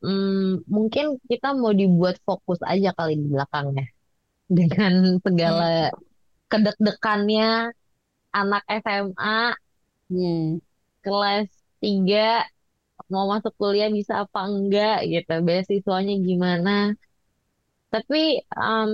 [0.05, 3.85] mm, mungkin kita mau dibuat fokus aja kali di belakangnya
[4.59, 4.93] dengan
[5.25, 5.93] segala
[6.51, 7.47] kedek-dekannya
[8.41, 9.57] anak SMA
[10.07, 10.63] Hmm.
[11.03, 11.51] kelas
[11.83, 12.47] 3
[13.13, 15.33] mau masuk kuliah bisa apa enggak gitu.
[15.47, 16.71] Beasiswanya gimana?
[17.93, 18.93] Tapi em,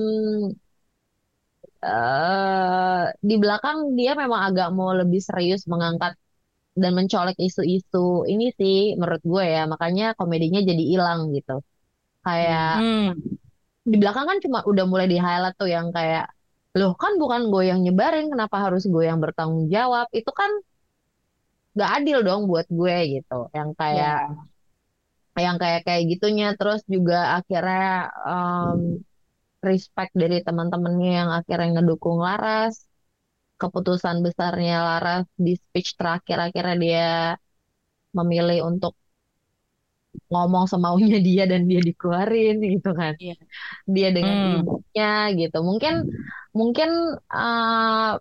[1.82, 6.12] uh, di belakang dia memang agak mau lebih serius mengangkat
[6.72, 9.64] dan mencolek isu-isu ini sih menurut gue ya.
[9.72, 11.64] Makanya komedinya jadi hilang gitu.
[12.22, 13.08] Kayak hmm.
[13.90, 16.30] di belakang kan cuma udah mulai di highlight tuh yang kayak
[16.72, 20.06] loh kan bukan gue yang nyebarin kenapa harus gue yang bertanggung jawab?
[20.12, 20.50] Itu kan
[21.72, 24.18] gak adil dong buat gue gitu yang kayak
[25.32, 25.40] yeah.
[25.40, 29.00] yang kayak kayak gitunya terus juga akhirnya um,
[29.64, 32.84] respect dari teman-temannya yang akhirnya ngedukung Laras
[33.56, 37.10] keputusan besarnya Laras di speech terakhir akhirnya dia
[38.12, 38.92] memilih untuk
[40.28, 43.38] ngomong semaunya dia dan dia dikeluarin gitu kan yeah.
[43.88, 44.52] dia dengan hmm.
[44.60, 45.94] ibunya gitu mungkin
[46.52, 46.90] mungkin
[47.32, 48.20] uh,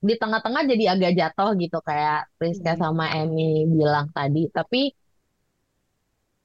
[0.00, 2.80] di tengah-tengah jadi agak jatuh gitu kayak Rizka hmm.
[2.80, 4.96] sama Emmy bilang tadi tapi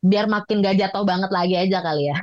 [0.05, 2.17] biar makin gak jatuh banget lagi aja kali ya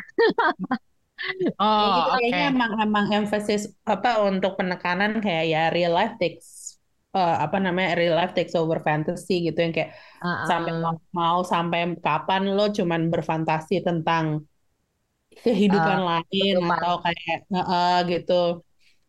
[1.59, 2.53] oh gitu, kayaknya okay.
[2.55, 6.79] emang emang emphasis apa untuk penekanan kayak ya real life takes
[7.17, 10.47] uh, apa namanya real life takes over fantasy gitu yang kayak uh-uh.
[10.47, 10.73] sampai
[11.11, 14.45] mau sampai kapan lo cuman berfantasi tentang
[15.33, 16.77] kehidupan uh, lain kehidupan.
[16.77, 18.43] atau kayak uh, gitu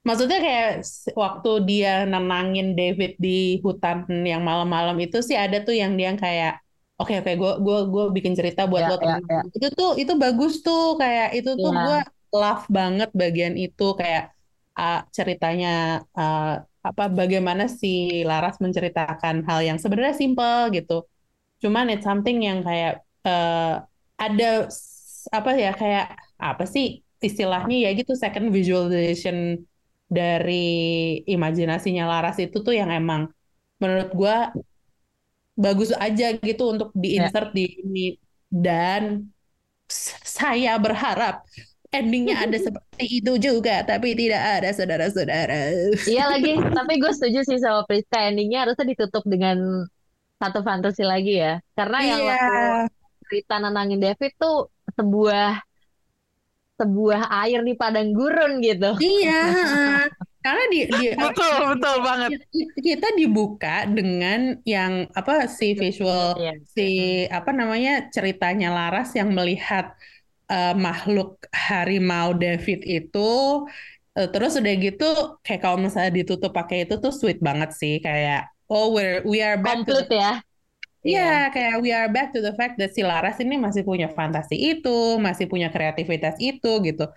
[0.04, 0.84] maksudnya kayak
[1.16, 6.60] waktu dia nenangin David di hutan yang malam-malam itu sih ada tuh yang dia kayak
[7.00, 9.44] oke okay, oke okay, gue gue gue bikin cerita buat yeah, lo yeah, yeah.
[9.56, 11.84] itu tuh itu bagus tuh kayak itu tuh yeah.
[11.88, 11.98] gue
[12.36, 14.34] love banget bagian itu kayak
[14.78, 21.08] uh, ceritanya uh, apa bagaimana si Laras menceritakan hal yang sebenarnya simple gitu.
[21.64, 23.80] Cuman it's something yang kayak uh,
[24.20, 24.68] ada
[25.32, 29.64] apa ya kayak apa sih istilahnya ya gitu second visualization
[30.14, 33.34] dari imajinasinya Laras itu tuh yang emang
[33.82, 34.38] menurut gue
[35.58, 37.58] bagus aja gitu untuk diinsert yeah.
[37.58, 38.08] di ini
[38.50, 39.34] dan
[40.22, 41.42] saya berharap
[41.94, 45.62] endingnya ada seperti itu juga, tapi tidak ada saudara-saudara.
[46.10, 49.86] Iya lagi, tapi gue setuju sih sama Priska endingnya harusnya ditutup dengan
[50.42, 52.10] satu fantasi lagi ya, karena iya.
[52.10, 52.60] yang waktu
[53.30, 55.64] cerita nenangin David tuh sebuah
[56.74, 58.98] sebuah air di padang gurun gitu.
[58.98, 59.42] Iya,
[60.46, 62.30] karena di, di betul betul banget.
[62.82, 66.58] Kita dibuka dengan yang apa si visual yeah.
[66.66, 66.90] si
[67.30, 69.94] apa namanya ceritanya Laras yang melihat
[70.50, 73.32] uh, makhluk harimau David itu
[74.18, 75.10] uh, terus udah gitu
[75.46, 79.58] kayak kalau misalnya ditutup pakai itu tuh sweet banget sih kayak oh we're we are
[79.58, 80.34] back Complete to the, ya
[81.04, 84.08] Iya, yeah, kayak we are back to the fact that si Laras ini masih punya
[84.08, 87.12] fantasi itu, masih punya kreativitas itu gitu.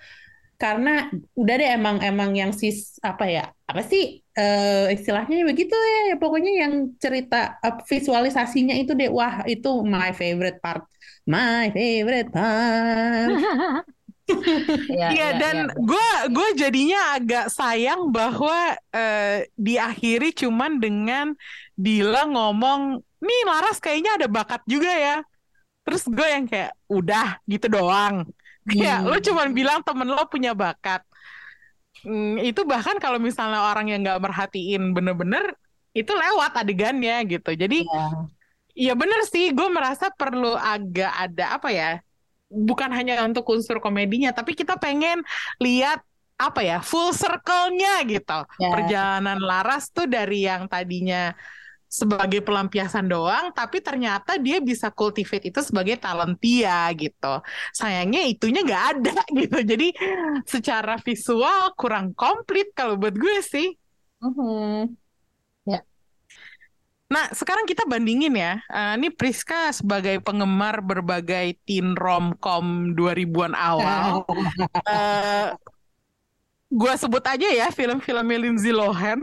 [0.59, 1.07] Karena
[1.39, 6.17] udah deh emang emang yang sis apa ya apa sih uh, istilahnya begitu ya, ya
[6.17, 10.83] pokoknya yang cerita uh, visualisasinya itu deh wah itu my favorite part
[11.29, 13.37] my favorite part.
[14.91, 21.39] Iya ya, dan gue ya, gue jadinya agak sayang bahwa uh, diakhiri cuman dengan
[21.79, 25.17] Dila ngomong, nih Laras kayaknya ada bakat juga ya.
[25.87, 28.27] Terus gue yang kayak udah gitu doang.
[28.67, 29.09] Kayak hmm.
[29.09, 31.05] lo cuman bilang temen lo punya bakat.
[32.03, 35.55] Hmm, itu bahkan kalau misalnya orang yang nggak merhatiin bener-bener
[35.97, 37.55] itu lewat adegannya gitu.
[37.57, 38.27] Jadi yeah
[38.77, 41.97] Iya bener sih, gue merasa perlu agak ada apa ya,
[42.53, 45.25] bukan hanya untuk unsur komedinya, tapi kita pengen
[45.57, 46.05] lihat
[46.37, 48.45] apa ya, full circle-nya gitu.
[48.61, 48.73] Yeah.
[48.77, 51.33] Perjalanan Laras tuh dari yang tadinya
[51.87, 57.41] sebagai pelampiasan doang, tapi ternyata dia bisa cultivate itu sebagai talentia gitu.
[57.73, 59.59] Sayangnya itunya nggak ada gitu.
[59.63, 59.89] Jadi
[60.45, 63.73] secara visual kurang komplit kalau buat gue sih.
[64.21, 65.07] Mm -hmm.
[67.07, 68.59] Nah, sekarang kita bandingin ya.
[68.67, 74.27] Uh, ini Priska sebagai penggemar berbagai teen romcom 2000-an awal.
[74.27, 75.55] uh,
[76.71, 79.23] gua sebut aja ya film-film Lindsay Lohan.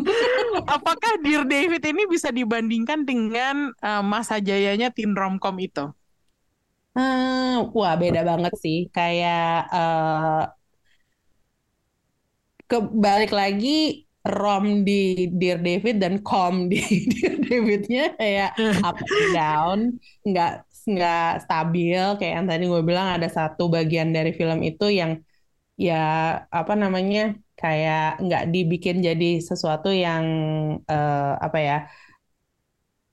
[0.74, 5.86] Apakah Dear David ini bisa dibandingkan dengan uh, masa jayanya teen romcom itu?
[6.94, 8.86] Uh, wah, beda banget sih.
[8.94, 10.46] Kayak uh,
[12.70, 16.80] kebalik lagi rom di Dear David dan com di
[17.12, 18.50] Dear Davidnya kayak
[18.82, 19.78] up and down,
[20.24, 25.16] nggak nggak stabil kayak yang tadi gue bilang ada satu bagian dari film itu yang
[25.74, 26.02] ya
[26.48, 30.24] apa namanya kayak nggak dibikin jadi sesuatu yang
[30.86, 31.78] uh, apa ya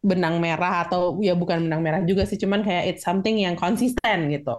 [0.01, 4.33] benang merah atau ya bukan benang merah juga sih cuman kayak it's something yang konsisten
[4.33, 4.57] gitu.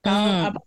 [0.00, 0.48] Kalau hmm.
[0.48, 0.60] apa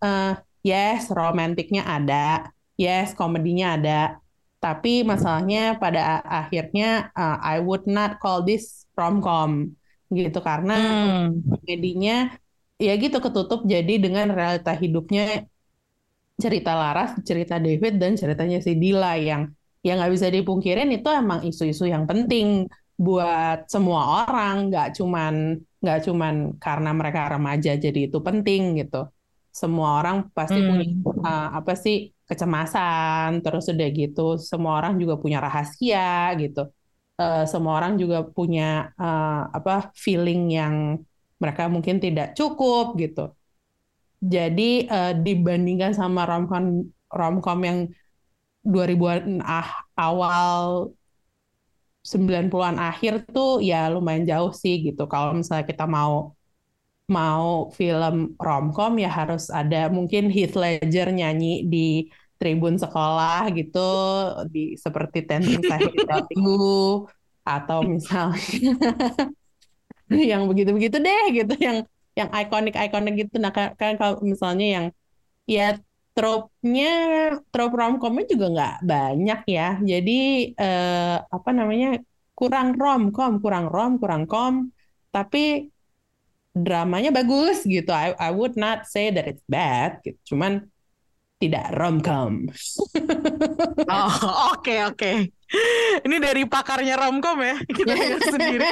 [0.00, 0.32] uh,
[0.64, 2.48] yes romantiknya ada
[2.80, 4.20] yes komedinya ada
[4.60, 9.72] tapi masalahnya pada akhirnya uh, I would not call this romcom
[10.12, 11.48] gitu karena hmm.
[11.48, 12.36] komedinya
[12.76, 15.48] ya gitu ketutup jadi dengan realita hidupnya
[16.40, 21.40] cerita Laras, cerita David dan ceritanya si Dila yang yang nggak bisa dipungkirin itu emang
[21.44, 22.68] isu-isu yang penting
[23.00, 29.08] buat semua orang, nggak cuman nggak cuman karena mereka remaja jadi itu penting gitu.
[29.50, 30.68] Semua orang pasti hmm.
[30.68, 30.86] punya
[31.24, 36.68] uh, apa sih kecemasan, terus udah gitu semua orang juga punya rahasia gitu.
[37.16, 40.74] Uh, semua orang juga punya uh, apa feeling yang
[41.40, 43.32] mereka mungkin tidak cukup gitu.
[44.20, 47.78] Jadi uh, dibandingkan sama romcom romcom yang
[48.60, 50.92] 2000-an ah, awal
[52.04, 55.08] 90-an akhir tuh ya lumayan jauh sih gitu.
[55.08, 56.36] Kalau misalnya kita mau
[57.10, 62.06] mau film romcom ya harus ada mungkin Heath Ledger nyanyi di
[62.40, 63.90] tribun sekolah gitu
[64.48, 65.92] di seperti Tenting Sahid
[67.44, 68.38] atau misalnya
[70.30, 71.84] yang begitu-begitu deh gitu yang
[72.18, 74.86] yang ikonik-ikonik gitu nah kan, kalau misalnya yang
[75.46, 75.78] ya
[76.14, 76.92] trope-nya
[77.54, 80.20] trope romcomnya juga nggak banyak ya jadi
[80.54, 82.02] eh, apa namanya
[82.34, 84.74] kurang romcom kurang rom kurang kom
[85.14, 85.70] tapi
[86.50, 90.66] dramanya bagus gitu I I would not say that it's bad gitu cuman
[91.40, 92.52] tidak romcom.
[93.88, 94.12] oh
[94.52, 95.00] oke okay, oke.
[95.00, 95.16] Okay.
[96.04, 97.94] Ini dari pakarnya romcom ya kita
[98.36, 98.68] sendiri.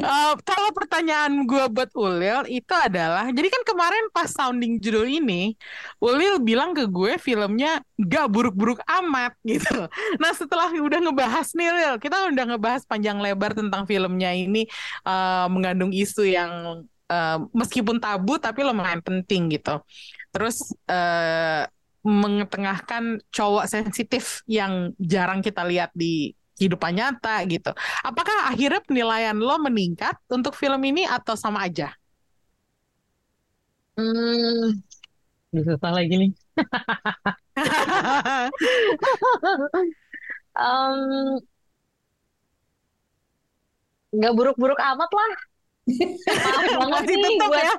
[0.00, 5.54] Uh, kalau pertanyaan gue buat Ulil itu adalah, jadi kan kemarin pas sounding judul ini,
[5.98, 9.88] Ulil bilang ke gue filmnya gak buruk-buruk amat gitu.
[10.20, 14.68] Nah setelah udah ngebahas nih Ulil, kita udah ngebahas panjang lebar tentang filmnya ini
[15.06, 19.80] uh, mengandung isu yang uh, meskipun tabu tapi lumayan penting gitu.
[20.34, 21.64] Terus uh,
[22.04, 27.70] mengetengahkan cowok sensitif yang jarang kita lihat di kehidupan nyata gitu.
[28.02, 31.94] Apakah akhirnya penilaian lo meningkat untuk film ini atau sama aja?
[33.94, 34.82] Hmm,
[35.54, 36.30] susah lagi nih.
[40.58, 41.38] um,
[44.14, 45.32] nggak buruk-buruk amat lah.
[45.84, 47.74] Maaf banget nih buat ya?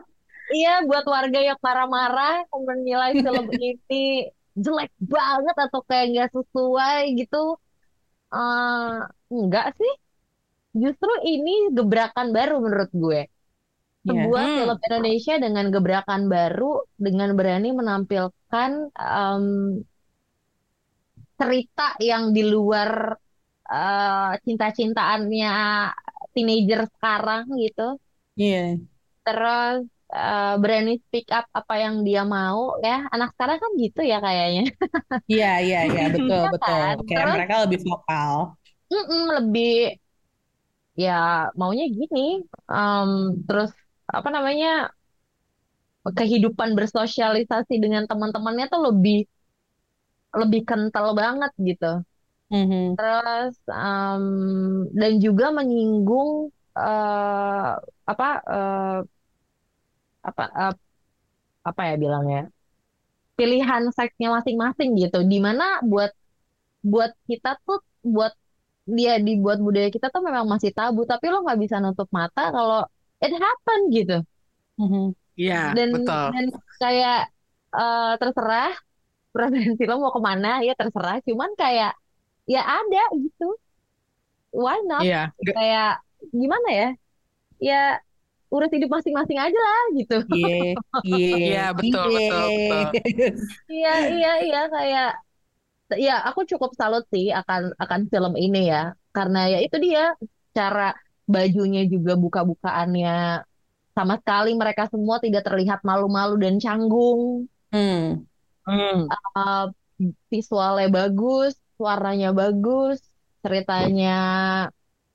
[0.45, 7.57] Iya, buat warga yang marah-marah menilai film ini jelek banget atau kayak nggak sesuai gitu.
[8.35, 9.93] Uh, enggak sih.
[10.75, 13.21] Justru ini gebrakan baru menurut gue.
[13.25, 14.11] Iya.
[14.11, 14.55] Sebuah yeah.
[14.59, 19.45] film Indonesia dengan gebrakan baru, dengan berani menampilkan um,
[21.39, 23.15] cerita yang di luar
[23.71, 25.55] uh, cinta-cintaannya
[26.35, 27.95] teenager sekarang gitu.
[28.35, 28.51] Iya.
[28.51, 28.69] Yeah.
[29.25, 33.07] Terus uh, berani speak up apa yang dia mau ya.
[33.09, 34.63] Anak sekarang kan gitu ya kayaknya.
[35.25, 36.03] Iya iya iya.
[36.15, 36.59] Betul ya betul.
[36.59, 36.95] kan?
[37.05, 38.31] kayak Terus, mereka lebih vokal.
[38.85, 39.73] Mm -mm, lebih
[40.95, 42.45] ya maunya gini.
[42.69, 43.71] Um, terus
[44.05, 44.93] apa namanya
[46.05, 49.25] kehidupan bersosialisasi dengan teman-temannya tuh lebih
[50.35, 52.05] lebih kental banget gitu.
[52.45, 52.93] Mm-hmm.
[52.93, 54.25] terus um,
[54.93, 57.73] dan juga menyinggung uh,
[58.05, 58.99] apa uh,
[60.25, 60.75] apa uh,
[61.61, 62.41] apa ya bilangnya
[63.37, 66.09] pilihan seksnya masing-masing gitu di mana buat
[66.81, 68.33] buat kita tuh buat
[68.85, 72.85] dia dibuat budaya kita tuh memang masih tabu tapi lo nggak bisa nutup mata kalau
[73.21, 74.17] it happen gitu
[74.81, 75.07] mm-hmm.
[75.35, 76.27] Iya, dan betul.
[76.31, 76.45] dan
[76.79, 77.21] kayak
[77.75, 78.71] uh, terserah
[79.35, 81.91] preferensi lo mau ke mana ya terserah cuman kayak
[82.47, 83.51] ya ada gitu
[84.55, 85.27] why not yeah.
[85.43, 85.99] kayak
[86.31, 86.89] gimana ya
[87.59, 87.81] ya
[88.53, 90.17] urus hidup masing-masing aja lah gitu.
[90.31, 90.55] Iya,
[91.03, 92.15] iya, iya betul, yeah.
[92.15, 93.33] betul, betul.
[93.69, 95.11] Iya, iya, iya kayak
[96.01, 100.17] ya aku cukup salut sih akan akan film ini ya karena ya itu dia
[100.55, 100.97] cara
[101.29, 103.45] bajunya juga buka-bukaannya
[103.95, 107.47] sama sekali mereka semua tidak terlihat malu-malu dan canggung.
[107.71, 108.27] Hmm.
[108.67, 109.07] Hmm.
[109.35, 109.71] Uh,
[110.27, 112.99] visualnya bagus, suaranya bagus,
[113.39, 114.17] ceritanya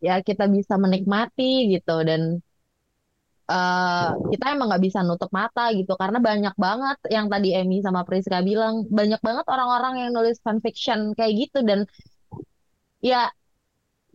[0.01, 2.41] ya kita bisa menikmati gitu dan
[3.51, 8.07] uh, kita emang nggak bisa nutup mata gitu karena banyak banget yang tadi Emmy sama
[8.07, 11.85] Priska bilang banyak banget orang-orang yang nulis fanfiction kayak gitu dan
[13.03, 13.29] ya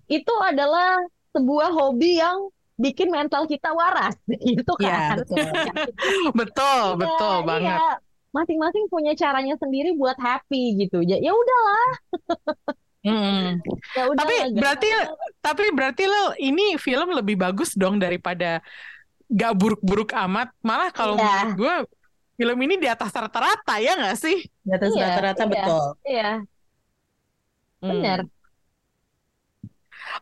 [0.08, 1.04] itu adalah
[1.36, 2.48] sebuah hobi yang
[2.80, 4.16] bikin mental kita waras
[4.48, 5.18] gitu iya, kan?
[5.28, 5.44] ya,
[6.32, 7.48] betul betul, ya, betul iya.
[7.48, 7.80] banget.
[8.36, 11.90] Masing-masing punya caranya sendiri buat happy gitu ya ya udahlah.
[13.06, 13.48] Hmm.
[13.96, 14.90] Ya udah tapi berarti
[15.40, 18.60] tapi berarti lo ini film lebih bagus dong daripada
[19.32, 20.54] gak buruk-buruk amat.
[20.62, 21.50] Malah kalau yeah.
[21.50, 21.76] menurut gue
[22.36, 24.38] film ini di atas rata-rata ya nggak sih?
[24.64, 25.84] Di atas iya, rata-rata iya, betul.
[26.04, 26.32] Iya.
[27.86, 28.20] Benar.
[28.26, 28.34] Hmm.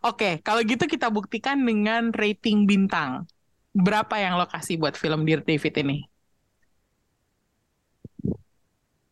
[0.03, 3.29] Oke, kalau gitu kita buktikan dengan rating bintang.
[3.73, 5.97] Berapa yang lo kasih buat film Dear David ini?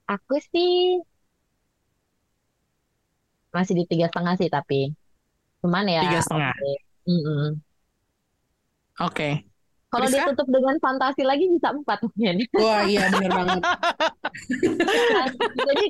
[0.05, 1.01] Aku sih
[3.51, 4.95] masih di tiga setengah sih tapi
[5.59, 6.55] cuman ya Tiga setengah.
[6.55, 6.73] oke.
[7.09, 7.47] Mm-mm.
[9.01, 9.29] Oke.
[9.91, 10.23] Kalau Priska?
[10.23, 12.35] ditutup dengan fantasi lagi bisa empat mungkin.
[12.63, 13.61] Wah iya bener banget.
[15.67, 15.85] Jadi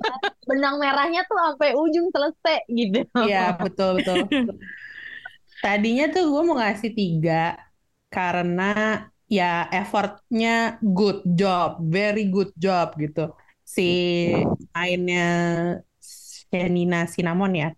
[0.49, 2.99] benang merahnya tuh sampai ujung selesai gitu.
[3.14, 4.26] Iya betul betul.
[5.62, 7.62] Tadinya tuh gue mau ngasih tiga
[8.10, 8.66] karena
[9.30, 13.30] ya effortnya good job, very good job gitu.
[13.62, 13.86] Si
[14.76, 15.22] mainnya
[16.52, 17.70] Shenina Cinnamon ya,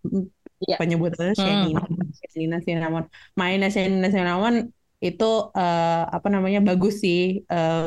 [0.64, 0.76] Iya.
[0.80, 1.44] penyebutannya Hmm.
[1.44, 1.82] Shenina,
[2.18, 3.04] Shenina Cinnamon.
[3.36, 4.56] Mainnya Shenina Cinnamon
[5.08, 5.24] itu
[5.60, 5.84] eh,
[6.16, 7.20] apa namanya bagus sih,
[7.54, 7.78] Eh,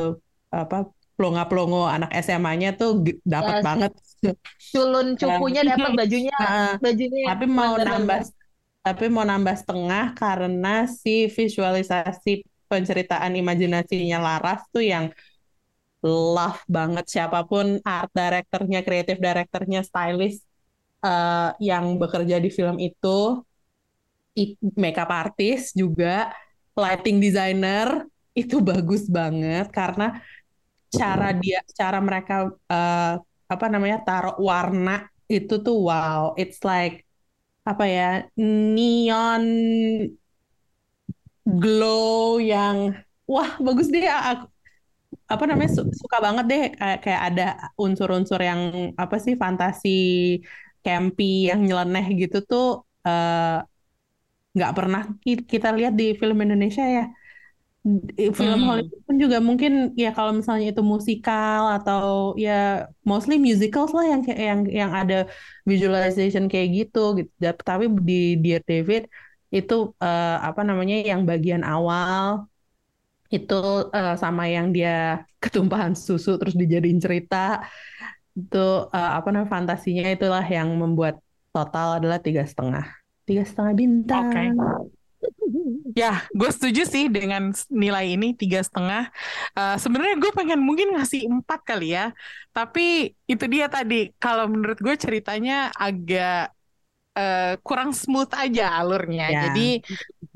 [0.63, 0.75] apa
[1.17, 2.89] pelongo-pelongo anak SMA-nya tuh
[3.33, 3.67] dapat Yes.
[3.67, 3.91] banget.
[4.73, 6.35] Culun cupunya dapat bajunya,
[6.83, 8.19] bajunya tapi mau nambah
[8.85, 15.05] tapi mau nambah setengah karena si visualisasi penceritaan imajinasinya Laras tuh yang
[16.35, 17.65] love banget siapa pun
[17.95, 20.41] art directornya, creative directornya, stylist
[21.05, 23.41] eh, yang bekerja di film itu,
[24.77, 26.31] makeup artist juga,
[26.83, 27.87] lighting designer
[28.39, 30.03] itu bagus banget karena
[30.97, 32.33] cara dia, cara mereka
[32.73, 33.13] eh,
[33.53, 34.91] apa namanya taruh warna
[35.33, 36.93] itu tuh wow, it's like
[37.69, 38.03] apa ya
[38.75, 39.43] neon
[41.61, 42.77] glow yang
[43.31, 44.03] wah bagus deh.
[44.07, 44.45] Aku
[45.33, 46.63] apa namanya su- suka banget deh.
[47.03, 47.43] Kayak ada
[47.83, 48.61] unsur-unsur yang
[49.03, 49.89] apa sih fantasi
[50.85, 52.65] campy yang nyeleneh gitu tuh
[53.07, 53.57] eh,
[54.57, 57.03] nggak pernah ki- kita lihat di film Indonesia ya.
[58.39, 58.67] Film Hmm.
[58.67, 62.03] Hollywood pun juga mungkin ya kalau misalnya itu musikal atau
[62.45, 62.51] ya
[63.09, 65.15] mostly musicals lah yang yang yang ada
[65.69, 67.31] visualization kayak gitu gitu.
[67.69, 69.01] Tapi di Dear David
[69.55, 72.49] itu eh, apa namanya yang bagian awal
[73.35, 73.53] itu
[73.95, 74.91] eh, sama yang dia
[75.43, 77.35] ketumpahan susu terus dijadiin cerita.
[78.39, 78.57] Itu
[78.95, 81.15] eh, apa namanya fantasinya itulah yang membuat
[81.53, 82.96] total adalah tiga setengah
[83.27, 84.53] tiga setengah bintang Oke.
[85.97, 89.09] Ya, gue setuju sih dengan nilai ini tiga setengah.
[89.57, 92.13] Eh, Sebenarnya gue pengen mungkin ngasih empat kali ya,
[92.53, 94.13] tapi itu dia tadi.
[94.21, 96.53] Kalau menurut gue ceritanya agak
[97.19, 99.25] eh, kurang smooth aja alurnya.
[99.33, 99.39] Ya.
[99.49, 99.61] Jadi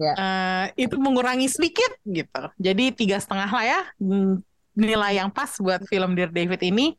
[0.01, 0.13] Ya.
[0.19, 2.39] eh, itu mengurangi sedikit gitu.
[2.57, 3.79] Jadi tiga setengah lah ya.
[4.71, 6.95] Nilai yang pas buat film Dear David ini.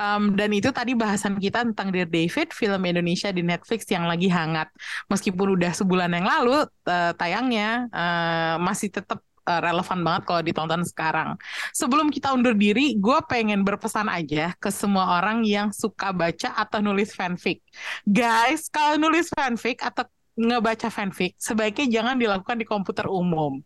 [0.00, 4.32] Um, dan itu tadi bahasan kita tentang Dear David, film Indonesia di Netflix yang lagi
[4.32, 4.72] hangat.
[5.12, 10.82] Meskipun udah sebulan yang lalu eh, tayangnya, eh, masih tetap eh, relevan banget kalau ditonton
[10.88, 11.36] sekarang.
[11.76, 16.80] Sebelum kita undur diri, gue pengen berpesan aja ke semua orang yang suka baca atau
[16.80, 17.60] nulis fanfic.
[18.08, 20.08] Guys, kalau nulis fanfic atau
[20.40, 23.60] ngebaca fanfic, sebaiknya jangan dilakukan di komputer umum.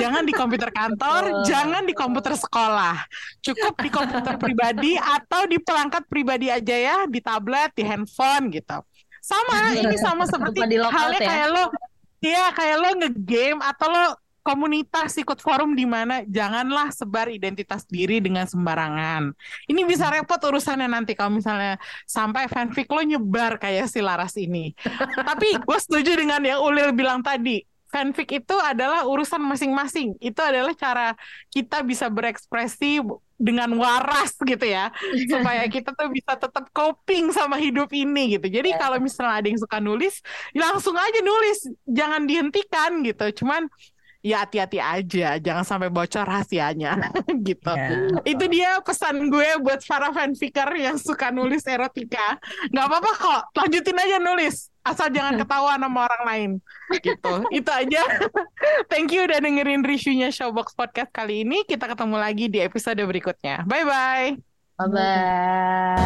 [0.00, 2.96] Jangan di komputer kantor, jangan di komputer sekolah.
[3.44, 8.80] Cukup di komputer pribadi atau di perangkat pribadi aja ya, di tablet, di handphone gitu.
[9.20, 11.28] Sama, ini sama seperti halnya ya.
[11.28, 11.64] kayak lo,
[12.22, 14.04] iya kayak lo ngegame atau lo
[14.46, 19.34] komunitas ikut forum di mana janganlah sebar identitas diri dengan sembarangan.
[19.66, 21.74] Ini bisa repot urusannya nanti kalau misalnya
[22.06, 24.70] sampai fanfic lo nyebar kayak si Laras ini.
[25.28, 27.66] Tapi gue setuju dengan yang Ulil bilang tadi.
[27.86, 30.18] Fanfic itu adalah urusan masing-masing.
[30.18, 31.14] Itu adalah cara
[31.54, 32.98] kita bisa berekspresi
[33.38, 34.90] dengan waras gitu ya.
[35.32, 38.50] Supaya kita tuh bisa tetap coping sama hidup ini gitu.
[38.50, 38.78] Jadi Ya.
[38.82, 40.18] kalau misalnya ada yang suka nulis,
[40.52, 41.58] langsung aja nulis.
[41.86, 43.44] Jangan dihentikan gitu.
[43.44, 43.70] Cuman
[44.26, 45.38] ya hati-hati aja.
[45.38, 47.14] Jangan sampai bocor rahasianya
[47.46, 47.70] gitu.
[47.70, 48.10] Ya.
[48.26, 52.42] Itu dia pesan gue buat para fanficer yang suka nulis erotika.
[52.74, 54.74] Nggak apa-apa kok, lanjutin aja nulis.
[54.82, 56.50] Asal jangan ketahuan sama orang lain.
[56.98, 57.34] Gitu.
[57.54, 58.02] Itu aja.
[58.90, 61.62] Thank you udah dengerin reviewnya Showbox Podcast kali ini.
[61.66, 63.66] Kita ketemu lagi di episode berikutnya.
[63.66, 64.38] Bye-bye.
[64.76, 65.96] Bye bye.